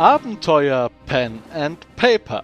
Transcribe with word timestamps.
Abenteuer 0.00 0.90
Pen 1.04 1.42
and 1.52 1.76
Paper. 1.96 2.42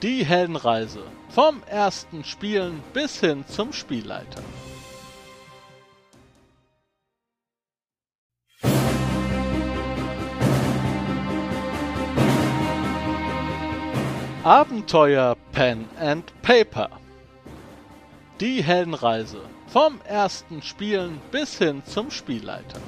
Die 0.00 0.24
Heldenreise 0.24 1.02
vom 1.28 1.62
ersten 1.64 2.24
Spielen 2.24 2.82
bis 2.94 3.20
hin 3.20 3.44
zum 3.46 3.74
Spielleiter. 3.74 4.40
Abenteuer 14.44 15.36
Pen 15.52 15.84
and 16.00 16.32
Paper. 16.40 16.88
Die 18.40 18.64
Heldenreise 18.64 19.42
vom 19.66 20.00
ersten 20.06 20.62
Spielen 20.62 21.20
bis 21.30 21.58
hin 21.58 21.82
zum 21.84 22.10
Spielleiter. 22.10 22.80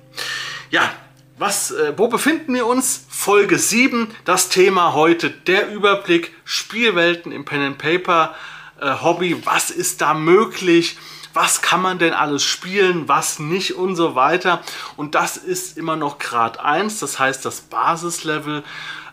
Ja, 0.70 0.90
was, 1.38 1.72
äh, 1.72 1.92
wo 1.98 2.08
befinden 2.08 2.54
wir 2.54 2.66
uns? 2.66 3.08
Folge 3.10 3.60
7, 3.60 4.08
das 4.24 4.48
Thema 4.48 4.94
heute, 4.94 5.32
der 5.32 5.70
Überblick, 5.70 6.34
Spielwelten 6.46 7.34
im 7.34 7.44
Pen 7.44 7.62
and 7.62 7.78
Paper 7.78 8.34
äh, 8.80 8.90
Hobby, 9.02 9.46
was 9.46 9.70
ist 9.70 10.00
da 10.00 10.14
möglich? 10.14 10.98
Was 11.36 11.62
kann 11.62 11.82
man 11.82 12.00
denn 12.00 12.14
alles 12.14 12.44
spielen, 12.44 13.08
was 13.08 13.40
nicht 13.40 13.76
und 13.76 13.96
so 13.96 14.16
weiter. 14.16 14.62
Und 14.96 15.16
das 15.16 15.36
ist 15.38 15.78
immer 15.78 15.96
noch 15.96 16.18
Grad 16.18 16.60
1, 16.60 17.00
das 17.00 17.20
heißt 17.20 17.44
das 17.46 17.62
Basislevel, 17.62 18.64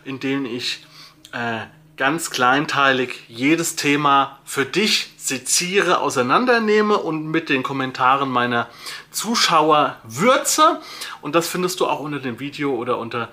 in 0.05 0.19
dem 0.19 0.45
ich 0.45 0.85
äh, 1.33 1.59
ganz 1.97 2.31
kleinteilig 2.31 3.23
jedes 3.27 3.75
Thema 3.75 4.39
für 4.45 4.65
dich 4.65 5.13
seziere, 5.17 5.99
auseinandernehme 5.99 6.97
und 6.97 7.27
mit 7.27 7.49
den 7.49 7.61
Kommentaren 7.61 8.29
meiner 8.29 8.67
Zuschauer 9.11 9.97
würze. 10.03 10.81
Und 11.21 11.35
das 11.35 11.47
findest 11.47 11.81
du 11.81 11.87
auch 11.87 11.99
unter 11.99 12.19
dem 12.19 12.39
Video 12.39 12.73
oder 12.73 12.97
unter 12.97 13.29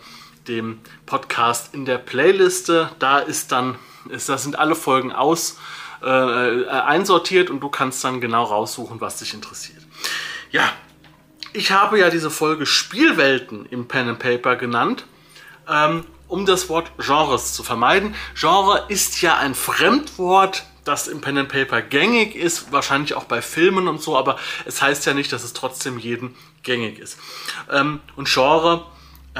dem 0.49 0.81
Podcast 1.07 1.75
in 1.75 1.85
der 1.85 1.99
Playliste. 1.99 2.91
Da 2.99 3.19
ist 3.19 3.53
dann, 3.53 3.77
ist, 4.09 4.29
da 4.29 4.37
sind 4.37 4.59
alle 4.59 4.75
Folgen 4.75 5.13
aus 5.13 5.59
äh, 6.03 6.61
äh, 6.63 6.69
einsortiert 6.69 7.51
und 7.51 7.61
du 7.61 7.69
kannst 7.69 8.03
dann 8.05 8.21
genau 8.21 8.45
raussuchen, 8.45 9.01
was 9.01 9.19
dich 9.19 9.35
interessiert. 9.35 9.83
Ja, 10.51 10.73
ich 11.53 11.73
habe 11.73 11.99
ja 11.99 12.11
diese 12.11 12.31
Folge 12.31 12.67
Spielwelten 12.67 13.67
im 13.67 13.89
Pen 13.89 14.09
and 14.09 14.19
Paper 14.19 14.57
genannt, 14.57 15.05
ähm, 15.69 16.05
um 16.29 16.47
das 16.47 16.69
Wort 16.69 16.93
Genres 16.99 17.55
zu 17.55 17.63
vermeiden. 17.63 18.15
Genre 18.35 18.85
ist 18.89 19.21
ja 19.21 19.37
ein 19.37 19.55
Fremdwort, 19.55 20.65
das 20.85 21.09
im 21.09 21.21
Pen 21.21 21.39
and 21.39 21.49
Paper 21.49 21.83
gängig 21.83 22.35
ist, 22.35 22.73
wahrscheinlich 22.73 23.15
auch 23.15 23.25
bei 23.25 23.43
Filmen 23.43 23.89
und 23.89 24.01
so, 24.01 24.17
aber 24.17 24.39
es 24.65 24.81
heißt 24.81 25.05
ja 25.07 25.15
nicht, 25.15 25.33
dass 25.33 25.45
es 25.45 25.53
trotzdem 25.53 25.99
jedem 25.99 26.35
gängig 26.63 26.99
ist. 26.99 27.19
Ähm, 27.71 28.01
und 28.17 28.29
Genre 28.29 28.87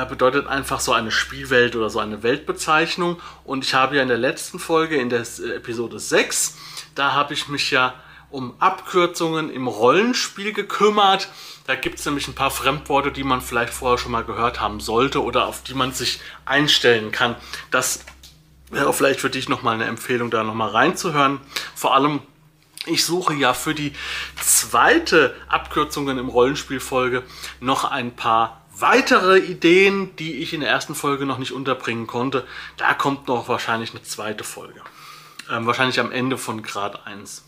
bedeutet 0.05 0.47
einfach 0.47 0.81
so 0.81 0.93
eine 0.93 1.11
Spielwelt 1.11 1.77
oder 1.77 1.91
so 1.91 1.99
eine 1.99 2.23
Weltbezeichnung. 2.23 3.21
Und 3.45 3.65
ich 3.65 3.75
habe 3.75 3.97
ja 3.97 4.03
in 4.03 4.09
der 4.09 4.19
letzten 4.19 4.59
Folge, 4.59 4.97
in 4.97 5.11
der 5.11 5.21
äh, 5.21 5.57
Episode 5.57 5.99
6, 5.99 6.57
da 6.95 7.13
habe 7.13 7.35
ich 7.35 7.49
mich 7.49 7.71
ja 7.71 7.95
um 8.31 8.55
Abkürzungen 8.61 9.51
im 9.51 9.67
Rollenspiel 9.67 10.53
gekümmert. 10.53 11.29
Da 11.67 11.75
gibt 11.75 11.99
es 11.99 12.07
nämlich 12.07 12.29
ein 12.29 12.35
paar 12.35 12.51
Fremdworte, 12.51 13.11
die 13.13 13.25
man 13.25 13.41
vielleicht 13.41 13.73
vorher 13.75 13.99
schon 13.99 14.13
mal 14.13 14.25
gehört 14.25 14.61
haben 14.61 14.81
sollte 14.81 15.23
oder 15.23 15.47
auf 15.47 15.63
die 15.63 15.75
man 15.75 15.93
sich 15.93 16.21
einstellen 16.45 17.11
kann. 17.11 17.37
Das 17.71 18.05
wäre 18.71 18.93
vielleicht 18.93 19.21
für 19.21 19.31
dich 19.31 19.49
nochmal 19.49 19.75
eine 19.75 19.85
Empfehlung, 19.85 20.31
da 20.31 20.45
nochmal 20.45 20.71
reinzuhören. 20.71 21.41
Vor 21.75 21.95
allem, 21.95 22.21
ich 22.87 23.05
suche 23.05 23.35
ja 23.35 23.53
für 23.53 23.75
die 23.75 23.93
zweite 24.41 25.35
Abkürzungen 25.49 26.19
im 26.19 26.29
Rollenspielfolge 26.29 27.25
noch 27.61 27.85
ein 27.85 28.15
paar 28.15 28.60
weitere 28.81 29.39
Ideen, 29.39 30.15
die 30.17 30.37
ich 30.37 30.53
in 30.53 30.61
der 30.61 30.71
ersten 30.71 30.95
Folge 30.95 31.27
noch 31.27 31.39
nicht 31.39 31.53
unterbringen 31.53 32.07
konnte. 32.07 32.47
Da 32.77 32.95
kommt 32.95 33.29
noch 33.29 33.49
wahrscheinlich 33.49 33.91
eine 33.91 34.03
zweite 34.03 34.45
Folge. 34.45 34.81
Ähm, 35.51 35.67
wahrscheinlich 35.67 36.01
am 36.01 36.13
Ende 36.13 36.39
von 36.39 36.63
Grad 36.63 37.07
1. 37.07 37.45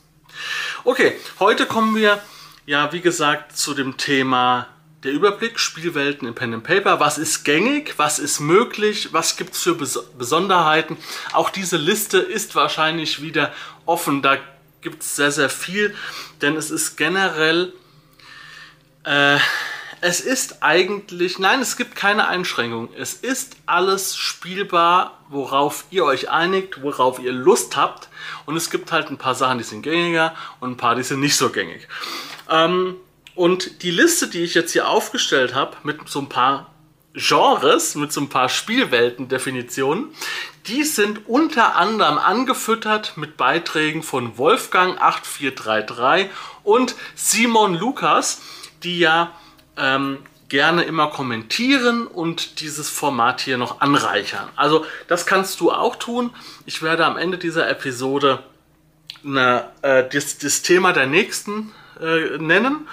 Okay, 0.85 1.15
heute 1.39 1.67
kommen 1.67 1.95
wir 1.95 2.23
ja, 2.67 2.93
wie 2.93 3.01
gesagt, 3.01 3.57
zu 3.57 3.75
dem 3.75 3.97
Thema 3.97 4.69
der 5.03 5.13
Überblick, 5.13 5.59
Spielwelten 5.59 6.29
in 6.29 6.35
Pen 6.35 6.55
and 6.55 6.65
Paper. 6.65 7.01
Was 7.01 7.19
ist 7.19 7.45
gängig? 7.45 7.95
Was 7.97 8.19
ist 8.19 8.39
möglich? 8.39 9.13
Was 9.13 9.37
gibt 9.37 9.55
es 9.55 9.63
für 9.63 9.75
Bes 9.75 9.99
Besonderheiten? 10.17 10.97
Auch 11.33 11.51
diese 11.51 11.77
Liste 11.77 12.19
ist 12.19 12.55
wahrscheinlich 12.55 13.21
wieder 13.21 13.53
offen. 13.85 14.23
Da 14.23 14.39
gibt 14.81 15.03
es 15.03 15.17
sehr, 15.17 15.33
sehr 15.33 15.49
viel, 15.49 15.95
denn 16.41 16.57
es 16.57 16.71
ist 16.71 16.97
generell 16.97 17.73
äh, 19.05 19.39
es 20.03 20.21
ist 20.21 20.65
eigentlich, 20.65 21.39
nein, 21.39 21.61
es 21.61 21.77
gibt 21.77 21.95
keine 21.95 22.27
Einschränkung. 22.27 22.89
Es 22.99 23.15
ist 23.15 23.57
alles 23.67 24.17
spielbar, 24.17 25.21
worauf 25.29 25.85
ihr 25.91 26.05
euch 26.05 26.29
einigt, 26.29 26.83
worauf 26.83 27.21
ihr 27.21 27.31
Lust 27.31 27.77
habt. 27.77 28.09
Und 28.45 28.57
es 28.57 28.69
gibt 28.69 28.91
halt 28.91 29.11
ein 29.11 29.17
paar 29.17 29.37
Sachen, 29.37 29.59
die 29.59 29.65
sind 29.65 29.83
gängiger 29.83 30.35
und 30.59 30.73
ein 30.73 30.77
paar, 30.77 30.97
die 30.97 31.05
sind 31.05 31.21
nicht 31.21 31.37
so 31.37 31.51
gängig. 31.51 31.87
Ähm, 32.51 32.97
und 33.37 33.85
die 33.85 33.93
Liste, 33.93 34.27
die 34.27 34.43
ich 34.43 34.55
jetzt 34.55 34.73
hier 34.73 34.89
aufgestellt 34.89 35.55
habe, 35.55 35.77
mit 35.85 36.09
so 36.09 36.19
ein 36.19 36.29
paar 36.29 36.75
Genres, 37.15 37.95
mit 37.95 38.13
so 38.13 38.23
ein 38.23 38.29
paar 38.29 38.49
Spielwelten-Definitionen, 38.49 40.13
die 40.67 40.83
sind 40.83 41.29
unter 41.29 41.77
anderem 41.77 42.19
angefüttert 42.19 43.17
mit 43.17 43.37
Beiträgen 43.37 44.03
von 44.03 44.37
Wolfgang 44.37 45.01
8433 45.01 46.29
und 46.65 46.97
Simon 47.15 47.77
Lukas, 47.77 48.43
die 48.83 48.99
ja 48.99 49.33
ähm, 49.77 50.19
gerne 50.49 50.83
immer 50.83 51.07
kommentieren 51.07 52.07
und 52.07 52.61
dieses 52.61 52.91
Format 52.91 53.41
hier 53.41 53.57
noch 53.57 53.81
anreichern. 53.81 54.49
Also 54.55 54.85
das 55.09 55.25
kannst 55.25 55.61
du 55.61 55.73
auch 55.73 55.97
tun. 55.97 56.31
Ich 56.67 56.83
werde 56.83 57.07
am 57.07 57.17
Ende 57.17 57.39
dieser 57.39 57.71
Episode 57.71 58.43
eine, 59.25 59.69
äh, 59.81 60.05
das, 60.13 60.37
das, 60.39 60.61
Thema 60.61 60.93
der 60.93 61.07
nächsten 61.07 61.73
äh, 62.01 62.37
nennen 62.37 62.87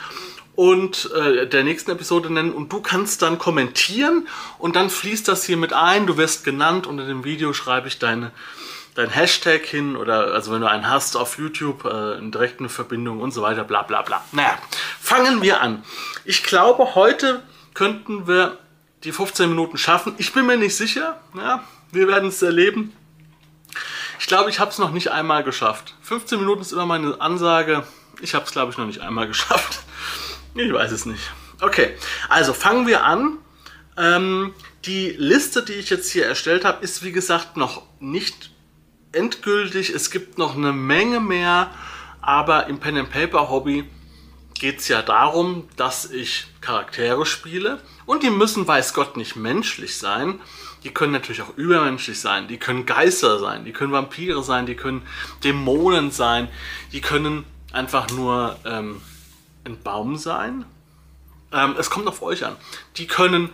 und 0.56 1.12
äh, 1.14 1.48
der 1.48 1.64
nächsten 1.66 1.92
Episode 1.92 2.32
nennen 2.32 2.54
und 2.54 2.72
du 2.72 2.82
kannst 2.82 3.22
dann 3.24 3.38
kommentieren 3.40 4.28
und 4.58 4.78
dann 4.78 4.90
fließt 4.90 5.28
das 5.28 5.44
hier 5.44 5.58
mit 5.58 5.74
ein. 5.74 6.08
Du 6.08 6.16
wirst 6.16 6.46
genannt 6.46 6.88
unter 6.88 7.06
dem 7.06 7.26
Video 7.26 7.52
schreibe 7.52 7.90
ich 7.90 8.00
deine 8.00 8.32
dein 9.00 9.10
Hashtag 9.10 9.66
hin 9.66 9.96
oder 9.96 10.34
also 10.34 10.52
wenn 10.52 10.60
du 10.60 10.70
einen 10.70 10.90
hast 10.90 11.16
auf 11.16 11.38
YouTube, 11.38 11.86
äh, 11.86 12.18
in 12.18 12.32
direkten 12.32 12.68
Verbindung 12.68 13.22
und 13.22 13.32
so 13.32 13.42
weiter, 13.42 13.64
bla 13.64 13.84
bla 13.84 14.02
bla. 14.02 14.24
Naja, 14.34 14.58
fangen 15.00 15.42
wir 15.42 15.62
an. 15.62 15.84
Ich 16.26 16.44
glaube, 16.44 16.96
heute 16.96 17.42
könnten 17.74 18.28
wir 18.28 18.58
die 19.06 19.14
15 19.14 19.50
Minuten 19.50 19.78
schaffen. 19.78 20.16
Ich 20.18 20.34
bin 20.34 20.46
mir 20.46 20.58
nicht 20.58 20.76
sicher. 20.76 21.18
Ja, 21.34 21.64
wir 21.94 22.10
werden 22.10 22.28
es 22.28 22.42
erleben. 22.42 22.94
Ich 24.20 24.28
glaube, 24.28 24.50
ich 24.50 24.60
habe 24.60 24.70
es 24.70 24.80
noch 24.80 24.92
nicht 24.92 25.08
einmal 25.08 25.46
geschafft. 25.46 25.96
15 26.02 26.38
Minuten 26.38 26.62
ist 26.62 26.74
immer 26.74 26.86
meine 26.86 27.22
Ansage. 27.22 27.84
Ich 28.20 28.36
habe 28.36 28.44
es, 28.44 28.52
glaube 28.52 28.74
ich, 28.74 28.78
noch 28.78 28.86
nicht 28.86 29.00
einmal 29.00 29.28
geschafft. 29.30 29.80
Ich 30.56 30.74
weiß 30.74 30.92
es 30.92 31.06
nicht. 31.06 31.32
Okay, 31.62 31.96
also 32.28 32.54
fangen 32.54 32.86
wir 32.86 33.06
an. 33.06 33.38
Ähm, 33.96 34.54
die 34.84 35.12
Liste, 35.18 35.64
die 35.64 35.74
ich 35.74 35.90
jetzt 35.90 36.12
hier 36.12 36.26
erstellt 36.26 36.66
habe, 36.66 36.84
ist 36.84 37.02
wie 37.04 37.14
gesagt 37.14 37.56
noch 37.56 37.84
nicht 38.02 38.52
endgültig. 39.12 39.90
Es 39.90 40.12
gibt 40.12 40.38
noch 40.38 40.56
eine 40.56 40.74
Menge 40.74 41.20
mehr, 41.20 41.72
aber 42.22 42.68
im 42.68 42.80
Pen 42.80 42.98
and 42.98 43.10
Paper 43.10 43.50
Hobby 43.50 43.90
geht 44.54 44.80
es 44.80 44.88
ja 44.88 45.02
darum, 45.02 45.68
dass 45.78 46.12
ich 46.12 46.48
Charaktere 46.62 47.26
spiele 47.26 47.82
und 48.06 48.24
die 48.24 48.30
müssen, 48.30 48.68
weiß 48.68 48.94
Gott, 48.94 49.18
nicht 49.18 49.36
menschlich 49.36 49.98
sein. 49.98 50.40
Die 50.84 50.92
können 50.92 51.12
natürlich 51.12 51.42
auch 51.42 51.58
übermenschlich 51.58 52.20
sein, 52.20 52.48
die 52.48 52.58
können 52.58 52.86
Geister 52.86 53.40
sein, 53.40 53.66
die 53.66 53.74
können 53.74 53.92
Vampire 53.92 54.44
sein, 54.44 54.66
die 54.66 54.76
können 54.76 55.02
Dämonen 55.44 56.12
sein, 56.12 56.48
die 56.94 57.02
können 57.02 57.46
einfach 57.74 58.10
nur 58.10 58.58
ähm, 58.66 59.02
ein 59.66 59.82
Baum 59.82 60.16
sein. 60.16 60.66
Ähm, 61.52 61.76
es 61.78 61.90
kommt 61.90 62.08
auf 62.08 62.22
euch 62.22 62.46
an. 62.46 62.56
Die 62.98 63.08
können 63.08 63.50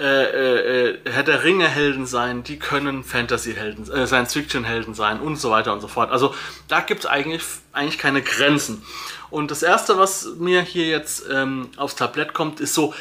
äh, 0.00 0.04
äh, 0.04 0.88
äh, 0.90 0.98
Herr 1.08 1.22
der 1.22 1.44
Ringe 1.44 1.68
Helden 1.68 2.04
sein, 2.04 2.42
die 2.42 2.58
können 2.58 3.04
Fantasy 3.04 3.54
Helden, 3.54 3.88
äh, 3.92 4.08
Science 4.08 4.32
Fiction 4.32 4.64
Helden 4.64 4.92
sein 4.92 5.20
und 5.20 5.36
so 5.36 5.52
weiter 5.52 5.72
und 5.72 5.80
so 5.80 5.86
fort. 5.86 6.10
Also 6.10 6.34
da 6.66 6.80
gibt 6.80 7.04
es 7.04 7.06
eigentlich, 7.06 7.44
eigentlich 7.72 7.98
keine 7.98 8.20
Grenzen. 8.20 8.82
Und 9.30 9.52
das 9.52 9.62
erste, 9.62 9.96
was 9.96 10.26
mir 10.36 10.62
hier 10.62 10.88
jetzt 10.88 11.26
ähm, 11.30 11.68
aufs 11.76 11.94
Tablett 11.94 12.34
kommt, 12.34 12.58
ist 12.58 12.74
so 12.74 12.92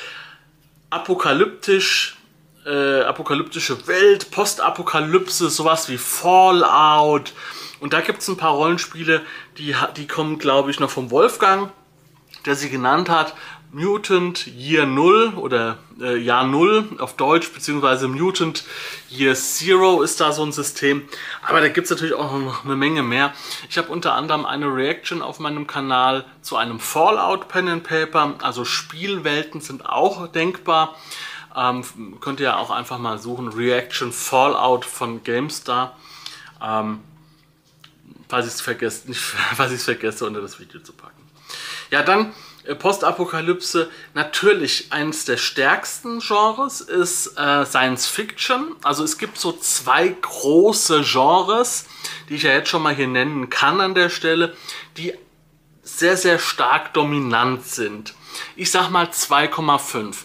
apokalyptisch, 0.91 2.17
äh, 2.67 3.01
apokalyptische 3.01 3.87
Welt, 3.87 4.29
Postapokalypse, 4.29 5.49
sowas 5.49 5.89
wie 5.89 5.97
Fallout. 5.97 7.33
Und 7.79 7.93
da 7.93 8.01
gibt 8.01 8.21
es 8.21 8.27
ein 8.27 8.37
paar 8.37 8.53
Rollenspiele, 8.53 9.21
die, 9.57 9.75
die 9.97 10.07
kommen, 10.07 10.37
glaube 10.37 10.69
ich, 10.69 10.79
noch 10.79 10.91
vom 10.91 11.09
Wolfgang, 11.09 11.71
der 12.45 12.55
sie 12.55 12.69
genannt 12.69 13.09
hat 13.09 13.33
Mutant 13.73 14.47
Year 14.47 14.85
0 14.85 15.33
oder 15.35 15.79
äh, 15.99 16.15
Jahr 16.17 16.45
0 16.45 16.97
auf 16.99 17.15
Deutsch, 17.15 17.51
beziehungsweise 17.51 18.07
Mutant 18.07 18.63
Year 19.09 19.33
Zero 19.33 20.03
ist 20.03 20.21
da 20.21 20.31
so 20.31 20.43
ein 20.43 20.51
System. 20.51 21.07
Aber 21.41 21.59
da 21.59 21.67
gibt 21.69 21.85
es 21.85 21.91
natürlich 21.91 22.13
auch 22.13 22.31
noch 22.37 22.65
eine 22.65 22.75
Menge 22.75 23.01
mehr. 23.01 23.33
Ich 23.69 23.77
habe 23.79 23.89
unter 23.89 24.13
anderem 24.13 24.45
eine 24.45 24.67
Reaction 24.67 25.23
auf 25.23 25.39
meinem 25.39 25.65
Kanal 25.65 26.23
zu 26.41 26.55
einem 26.55 26.79
Fallout 26.79 27.47
Pen 27.47 27.67
and 27.67 27.83
Paper. 27.83 28.35
Also 28.41 28.63
Spielwelten 28.63 29.59
sind 29.59 29.87
auch 29.87 30.27
denkbar. 30.27 30.95
Ähm, 31.55 31.83
könnt 32.21 32.39
ihr 32.39 32.45
ja 32.45 32.57
auch 32.57 32.69
einfach 32.69 32.99
mal 32.99 33.17
suchen. 33.17 33.47
Reaction 33.47 34.11
Fallout 34.11 34.85
von 34.85 35.23
GameStar. 35.23 35.97
Ähm, 36.61 36.99
falls 38.27 38.45
ich 38.45 38.53
es 38.53 38.61
vergesse, 39.83 40.25
unter 40.27 40.41
das 40.41 40.59
Video 40.59 40.79
zu 40.79 40.93
packen. 40.93 41.21
Ja, 41.89 42.03
dann 42.03 42.33
Postapokalypse, 42.79 43.89
natürlich 44.13 44.87
eines 44.91 45.25
der 45.25 45.37
stärksten 45.37 46.19
Genres 46.19 46.81
ist 46.81 47.37
äh, 47.37 47.65
Science 47.65 48.07
Fiction. 48.07 48.75
Also 48.83 49.03
es 49.03 49.17
gibt 49.17 49.37
so 49.37 49.51
zwei 49.51 50.07
große 50.07 51.01
Genres, 51.03 51.85
die 52.29 52.35
ich 52.35 52.43
ja 52.43 52.51
jetzt 52.51 52.69
schon 52.69 52.81
mal 52.81 52.95
hier 52.95 53.07
nennen 53.07 53.49
kann 53.49 53.81
an 53.81 53.95
der 53.95 54.09
Stelle, 54.09 54.55
die 54.97 55.13
sehr, 55.83 56.15
sehr 56.15 56.39
stark 56.39 56.93
dominant 56.93 57.65
sind. 57.65 58.13
Ich 58.55 58.71
sag 58.71 58.89
mal 58.89 59.07
2,5. 59.07 60.15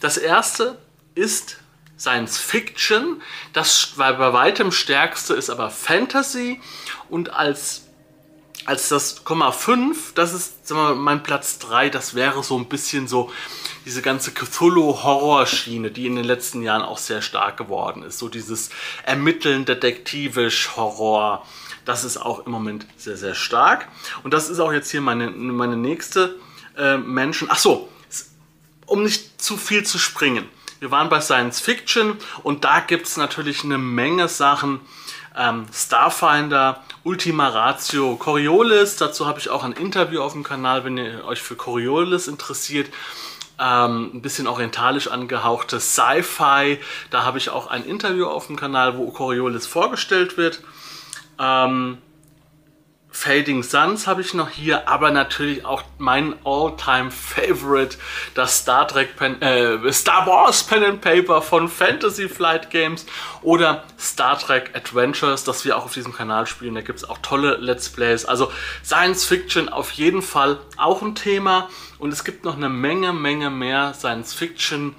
Das 0.00 0.18
erste 0.18 0.78
ist 1.14 1.58
Science 1.98 2.38
Fiction. 2.38 3.22
Das 3.52 3.94
bei 3.96 4.18
weitem 4.32 4.70
stärkste 4.70 5.34
ist 5.34 5.50
aber 5.50 5.70
Fantasy 5.70 6.60
und 7.08 7.32
als 7.32 7.87
als 8.68 8.90
das 8.90 9.24
Komma 9.24 9.50
5, 9.50 10.12
das 10.12 10.34
ist 10.34 10.68
wir, 10.68 10.94
mein 10.94 11.22
Platz 11.22 11.58
3, 11.58 11.88
das 11.88 12.14
wäre 12.14 12.42
so 12.42 12.58
ein 12.58 12.66
bisschen 12.66 13.08
so 13.08 13.32
diese 13.86 14.02
ganze 14.02 14.30
Cthulhu-Horrorschiene, 14.30 15.90
die 15.90 16.06
in 16.06 16.16
den 16.16 16.26
letzten 16.26 16.60
Jahren 16.60 16.82
auch 16.82 16.98
sehr 16.98 17.22
stark 17.22 17.56
geworden 17.56 18.02
ist. 18.02 18.18
So 18.18 18.28
dieses 18.28 18.68
Ermitteln, 19.04 19.64
detektivisch, 19.64 20.76
Horror, 20.76 21.46
das 21.86 22.04
ist 22.04 22.18
auch 22.18 22.44
im 22.44 22.52
Moment 22.52 22.84
sehr, 22.98 23.16
sehr 23.16 23.34
stark. 23.34 23.88
Und 24.22 24.34
das 24.34 24.50
ist 24.50 24.60
auch 24.60 24.74
jetzt 24.74 24.90
hier 24.90 25.00
meine, 25.00 25.30
meine 25.30 25.78
nächste 25.78 26.36
äh, 26.76 26.98
Menschen. 26.98 27.48
Ach 27.50 27.58
so, 27.58 27.88
um 28.84 29.02
nicht 29.02 29.40
zu 29.40 29.56
viel 29.56 29.86
zu 29.86 29.96
springen. 29.96 30.46
Wir 30.80 30.90
waren 30.90 31.08
bei 31.08 31.22
Science 31.22 31.60
Fiction 31.60 32.18
und 32.42 32.64
da 32.64 32.80
gibt 32.80 33.06
es 33.06 33.16
natürlich 33.16 33.64
eine 33.64 33.78
Menge 33.78 34.28
Sachen, 34.28 34.80
ähm, 35.36 35.66
Starfinder, 35.72 36.82
Ultima 37.04 37.48
Ratio, 37.48 38.16
Coriolis. 38.16 38.96
Dazu 38.96 39.26
habe 39.26 39.38
ich 39.38 39.50
auch 39.50 39.64
ein 39.64 39.72
Interview 39.72 40.22
auf 40.22 40.32
dem 40.32 40.42
Kanal, 40.42 40.84
wenn 40.84 40.96
ihr 40.96 41.24
euch 41.24 41.42
für 41.42 41.56
Coriolis 41.56 42.28
interessiert. 42.28 42.88
Ähm, 43.60 44.10
ein 44.14 44.22
bisschen 44.22 44.46
orientalisch 44.46 45.08
angehauchte 45.08 45.80
Sci-Fi. 45.80 46.78
Da 47.10 47.24
habe 47.24 47.38
ich 47.38 47.50
auch 47.50 47.66
ein 47.68 47.84
Interview 47.84 48.26
auf 48.26 48.46
dem 48.46 48.56
Kanal, 48.56 48.96
wo 48.96 49.10
Coriolis 49.10 49.66
vorgestellt 49.66 50.36
wird. 50.36 50.62
Ähm, 51.40 51.98
Fading 53.10 53.62
Suns 53.62 54.06
habe 54.06 54.20
ich 54.20 54.34
noch 54.34 54.50
hier, 54.50 54.88
aber 54.88 55.10
natürlich 55.10 55.64
auch 55.64 55.82
mein 55.96 56.34
all-time 56.44 57.10
Favorite, 57.10 57.96
das 58.34 58.58
Star 58.58 58.86
Trek 58.86 59.16
Pen, 59.16 59.40
äh, 59.40 59.92
Star 59.92 60.26
Wars 60.26 60.62
Pen 60.62 60.84
and 60.84 61.00
Paper 61.00 61.40
von 61.40 61.68
Fantasy 61.68 62.28
Flight 62.28 62.70
Games 62.70 63.06
oder 63.40 63.84
Star 63.98 64.38
Trek 64.38 64.70
Adventures, 64.74 65.44
das 65.44 65.64
wir 65.64 65.76
auch 65.76 65.86
auf 65.86 65.94
diesem 65.94 66.12
Kanal 66.12 66.46
spielen. 66.46 66.74
Da 66.74 66.82
gibt 66.82 66.98
es 66.98 67.08
auch 67.08 67.18
tolle 67.18 67.56
Let's 67.56 67.88
Plays. 67.88 68.26
Also 68.26 68.52
Science 68.84 69.24
Fiction 69.24 69.68
auf 69.70 69.90
jeden 69.92 70.22
Fall 70.22 70.58
auch 70.76 71.00
ein 71.00 71.14
Thema 71.14 71.68
und 71.98 72.12
es 72.12 72.24
gibt 72.24 72.44
noch 72.44 72.56
eine 72.56 72.68
Menge, 72.68 73.12
Menge 73.12 73.48
mehr 73.50 73.94
Science 73.94 74.34
Fiction 74.34 74.94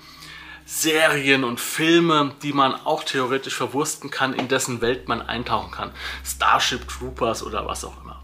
Serien 0.71 1.43
und 1.43 1.59
Filme, 1.59 2.35
die 2.43 2.53
man 2.53 2.75
auch 2.75 3.03
theoretisch 3.03 3.55
verwursten 3.55 4.11
kann, 4.11 4.35
in 4.35 4.47
dessen 4.47 4.81
Welt 4.81 5.07
man 5.07 5.19
eintauchen 5.19 5.71
kann. 5.71 5.89
Starship 6.23 6.87
Troopers 6.87 7.41
oder 7.41 7.65
was 7.65 7.83
auch 7.83 7.99
immer. 8.03 8.21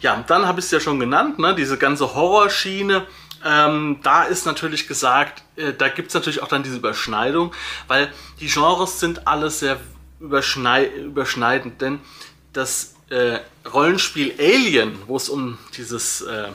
Ja, 0.00 0.22
dann 0.26 0.46
habe 0.46 0.58
ich 0.58 0.66
es 0.66 0.72
ja 0.72 0.80
schon 0.80 0.98
genannt, 0.98 1.38
ne, 1.38 1.54
diese 1.54 1.78
ganze 1.78 2.16
Horrorschiene. 2.16 3.06
Ähm, 3.44 4.00
da 4.02 4.24
ist 4.24 4.46
natürlich 4.46 4.88
gesagt, 4.88 5.44
äh, 5.54 5.72
da 5.72 5.88
gibt 5.88 6.08
es 6.08 6.14
natürlich 6.14 6.42
auch 6.42 6.48
dann 6.48 6.64
diese 6.64 6.78
Überschneidung, 6.78 7.54
weil 7.86 8.12
die 8.40 8.48
Genres 8.48 8.98
sind 8.98 9.28
alle 9.28 9.48
sehr 9.48 9.78
überschnei 10.18 10.86
überschneidend, 10.86 11.80
denn 11.80 12.00
das 12.52 12.96
äh, 13.10 13.38
Rollenspiel 13.72 14.34
Alien, 14.40 14.98
wo 15.06 15.16
es 15.16 15.28
um 15.28 15.56
dieses 15.76 16.22
äh, 16.22 16.48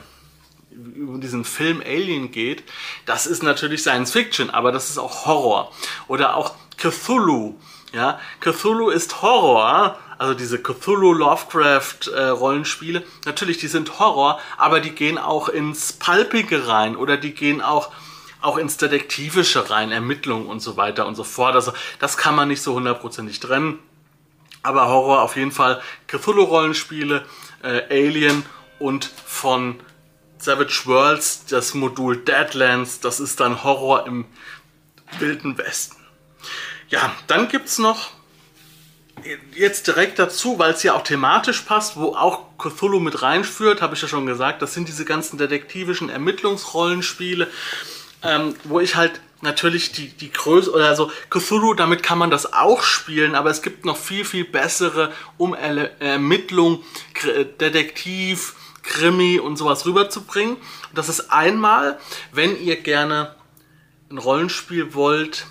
über 0.96 1.18
diesen 1.18 1.46
Film 1.46 1.82
Alien 1.86 2.32
geht, 2.32 2.64
das 3.06 3.26
ist 3.26 3.44
natürlich 3.44 3.82
Science 3.82 4.12
Fiction, 4.12 4.50
aber 4.50 4.72
das 4.72 4.90
ist 4.90 4.98
auch 4.98 5.26
Horror. 5.26 5.72
Oder 6.08 6.36
auch 6.36 6.54
Cthulhu. 6.78 7.56
Ja, 7.94 8.20
Cthulhu 8.42 8.90
ist 8.90 9.22
Horror, 9.22 9.98
also 10.18 10.34
diese 10.34 10.62
Cthulhu 10.62 11.14
Lovecraft 11.14 12.12
äh, 12.14 12.28
Rollenspiele. 12.28 13.04
Natürlich, 13.26 13.58
die 13.58 13.68
sind 13.68 14.00
Horror, 14.00 14.40
aber 14.58 14.80
die 14.80 14.92
gehen 14.92 15.18
auch 15.18 15.50
ins 15.50 15.94
Palpige 15.94 16.68
rein 16.68 16.96
oder 16.96 17.18
die 17.18 17.34
gehen 17.34 17.62
auch 17.62 17.92
auch 18.40 18.58
ins 18.58 18.78
Detektivische 18.78 19.72
rein, 19.72 19.92
Ermittlungen 19.92 20.46
und 20.46 20.60
so 20.60 20.78
weiter 20.78 21.08
und 21.08 21.16
so 21.16 21.24
fort. 21.24 21.56
Also 21.56 21.74
das 22.00 22.18
kann 22.18 22.36
man 22.36 22.48
nicht 22.48 22.62
so 22.62 22.76
hundertprozentig 22.76 23.40
trennen. 23.40 23.80
Aber 24.62 24.88
Horror 24.88 25.24
auf 25.24 25.36
jeden 25.36 25.52
Fall 25.52 25.82
Cthulhu-Rollenspiele, 26.08 27.26
äh, 27.64 27.82
Alien 27.90 28.46
und 28.80 29.06
von 29.06 29.80
Savage 30.40 30.82
Worlds, 30.86 31.46
das 31.50 31.74
Modul 31.74 32.18
Deadlands, 32.18 33.00
das 33.00 33.20
ist 33.20 33.40
dann 33.40 33.64
Horror 33.64 34.06
im 34.06 34.26
Wilden 35.20 35.58
Westen. 35.58 35.98
Ja, 36.90 37.14
dann 37.28 37.48
gibt 37.48 37.68
es 37.68 37.80
noch 37.80 38.12
jetzt 39.56 39.88
direkt 39.88 40.20
dazu, 40.20 40.60
weil 40.60 40.74
es 40.74 40.84
ja 40.84 40.94
auch 40.94 41.04
thematisch 41.04 41.62
passt, 41.62 41.98
wo 41.98 42.16
auch 42.16 42.58
Cthulhu 42.58 43.00
mit 43.00 43.22
reinführt, 43.22 43.82
habe 43.82 43.96
ich 43.96 44.02
ja 44.02 44.08
schon 44.08 44.26
gesagt, 44.26 44.62
das 44.62 44.74
sind 44.74 44.88
diese 44.88 45.06
ganzen 45.06 45.38
detektivischen 45.38 46.10
Ermittlungsrollenspiele, 46.10 47.48
ähm, 48.24 48.56
wo 48.64 48.80
ich 48.80 48.96
halt 48.96 49.20
natürlich 49.42 49.92
die, 49.92 50.10
die 50.10 50.32
Größe, 50.32 50.72
oder 50.72 50.96
so 50.96 51.12
Cthulhu, 51.30 51.74
damit 51.74 52.04
kann 52.04 52.18
man 52.18 52.32
das 52.32 52.54
auch 52.54 52.84
spielen, 52.84 53.36
aber 53.36 53.50
es 53.50 53.62
gibt 53.62 53.86
noch 53.86 53.98
viel, 53.98 54.26
viel 54.26 54.46
bessere 54.46 55.12
um 55.38 55.54
Ermittlung, 55.54 56.84
Detektiv, 57.60 58.54
Krimi 58.88 59.40
und 59.40 59.58
sowas 59.58 59.86
rüberzubringen. 59.86 60.58
das 60.94 61.10
ist 61.10 61.32
einmal, 61.32 62.00
wenn 62.32 62.60
ihr 62.62 62.78
gerne 62.78 63.36
ein 64.10 64.18
Rollenspiel 64.18 64.94
wollt, 64.94 65.46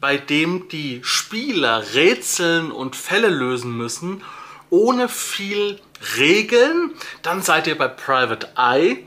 bei 0.00 0.16
dem 0.16 0.68
die 0.68 1.00
Spieler 1.02 1.82
rätseln 1.94 2.70
und 2.70 2.96
Fälle 2.96 3.28
lösen 3.28 3.76
müssen, 3.76 4.22
ohne 4.70 5.08
viel 5.08 5.80
Regeln, 6.16 6.92
dann 7.22 7.42
seid 7.42 7.66
ihr 7.66 7.76
bei 7.76 7.88
Private 7.88 8.48
Eye 8.56 9.06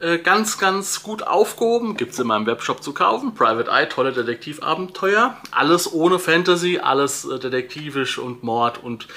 äh, 0.00 0.18
ganz, 0.18 0.58
ganz 0.58 1.02
gut 1.02 1.22
aufgehoben. 1.22 1.96
Gibt 1.96 2.12
es 2.12 2.18
in 2.18 2.26
meinem 2.26 2.46
Webshop 2.46 2.82
zu 2.82 2.92
kaufen. 2.92 3.34
Private 3.34 3.70
Eye, 3.70 3.88
tolle 3.88 4.12
Detektivabenteuer. 4.12 5.36
Alles 5.52 5.90
ohne 5.92 6.18
Fantasy, 6.18 6.78
alles 6.82 7.24
äh, 7.24 7.38
detektivisch 7.38 8.18
und 8.18 8.42
Mord 8.42 8.82
und 8.82 9.08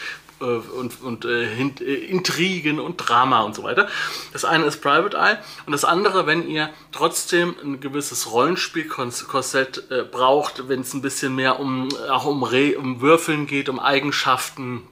äh, 0.41 0.43
und, 0.43 1.01
und 1.01 1.25
äh, 1.25 1.43
äh, 1.43 2.05
Intrigen 2.05 2.79
und 2.79 2.97
Drama 2.97 3.41
und 3.41 3.55
so 3.55 3.63
weiter. 3.63 3.87
Das 4.33 4.45
eine 4.45 4.65
ist 4.65 4.81
Private 4.81 5.17
Eye 5.17 5.37
und 5.65 5.71
das 5.71 5.85
andere, 5.85 6.27
wenn 6.27 6.47
ihr 6.47 6.69
trotzdem 6.91 7.55
ein 7.63 7.79
gewisses 7.79 8.31
Rollenspielkorsett 8.31 9.89
äh, 9.89 10.03
braucht, 10.03 10.69
wenn 10.69 10.81
es 10.81 10.93
ein 10.93 11.01
bisschen 11.01 11.35
mehr 11.35 11.59
um, 11.59 11.89
auch 12.09 12.25
um, 12.25 12.43
Re 12.43 12.77
um 12.77 13.01
Würfeln 13.01 13.47
geht, 13.47 13.69
um 13.69 13.79
Eigenschaften 13.79 14.83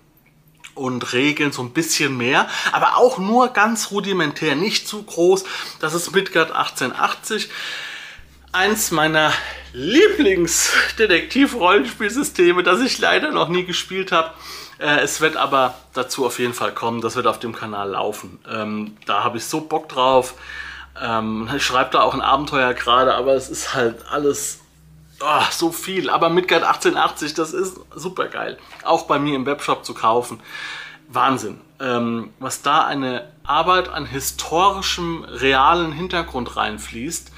und 0.76 1.14
Regeln 1.14 1.52
so 1.52 1.64
ein 1.64 1.72
bisschen 1.72 2.18
mehr, 2.18 2.48
aber 2.72 2.98
auch 2.98 3.18
nur 3.18 3.50
ganz 3.50 3.92
rudimentär, 3.92 4.56
nicht 4.56 4.88
zu 4.88 5.04
groß. 5.04 5.44
Das 5.80 5.94
ist 5.94 6.14
Midgard 6.14 6.52
1880 6.52 7.50
eins 8.52 8.92
meiner 8.92 9.32
Lieblingsdetektiv-Rollenspielsysteme, 9.74 12.64
das 12.64 12.82
ich 12.82 13.00
leider 13.00 13.32
noch 13.32 13.48
nie 13.50 13.66
gespielt 13.66 14.12
habe. 14.12 14.34
Äh, 14.80 15.00
es 15.00 15.22
wird 15.22 15.38
aber 15.38 15.74
dazu 15.94 16.26
auf 16.26 16.40
jeden 16.40 16.54
Fall 16.54 16.74
kommen, 16.74 17.02
das 17.02 17.16
wird 17.16 17.28
auf 17.28 17.40
dem 17.40 17.56
Kanal 17.56 17.90
laufen. 17.92 18.40
Ähm, 18.50 18.98
da 19.06 19.24
habe 19.24 19.38
ich 19.38 19.46
so 19.46 19.62
Bock 19.62 19.90
drauf. 19.90 20.36
Ähm, 21.02 21.50
ich 21.56 21.64
schreibe 21.64 21.92
da 21.92 22.02
auch 22.02 22.14
ein 22.14 22.22
Abenteuer 22.22 22.74
gerade, 22.74 23.16
aber 23.16 23.34
es 23.34 23.50
ist 23.50 23.74
halt 23.74 24.06
alles 24.12 24.60
oh, 25.22 25.46
so 25.52 25.72
viel. 25.72 26.10
Aber 26.10 26.30
Midgard 26.30 26.64
1880, 26.64 27.34
das 27.34 27.54
ist 27.54 27.80
super 27.96 28.28
geil. 28.28 28.58
Auch 28.84 29.04
bei 29.04 29.20
mir 29.20 29.36
im 29.36 29.46
Webshop 29.46 29.86
zu 29.86 29.94
kaufen. 29.94 30.40
Wahnsinn. 31.08 31.62
Ähm, 31.80 32.34
was 32.40 32.62
da 32.62 32.86
eine 32.86 33.28
Arbeit 33.44 33.90
an 33.90 34.06
historischem, 34.06 35.24
realen 35.24 35.92
Hintergrund 35.92 36.58
reinfließt 36.58 37.32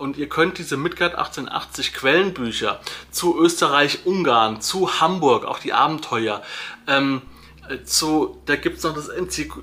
und 0.00 0.16
ihr 0.16 0.28
könnt 0.28 0.58
diese 0.58 0.76
Midgard 0.76 1.14
1880 1.14 1.92
Quellenbücher 1.92 2.80
zu 3.10 3.38
Österreich, 3.38 4.06
Ungarn, 4.06 4.60
zu 4.60 5.00
Hamburg, 5.00 5.44
auch 5.44 5.58
die 5.58 5.72
Abenteuer, 5.72 6.42
ähm, 6.86 7.22
zu, 7.84 8.40
da 8.46 8.56
gibt 8.56 8.78
es 8.78 8.84
noch 8.84 8.94
das, 8.94 9.10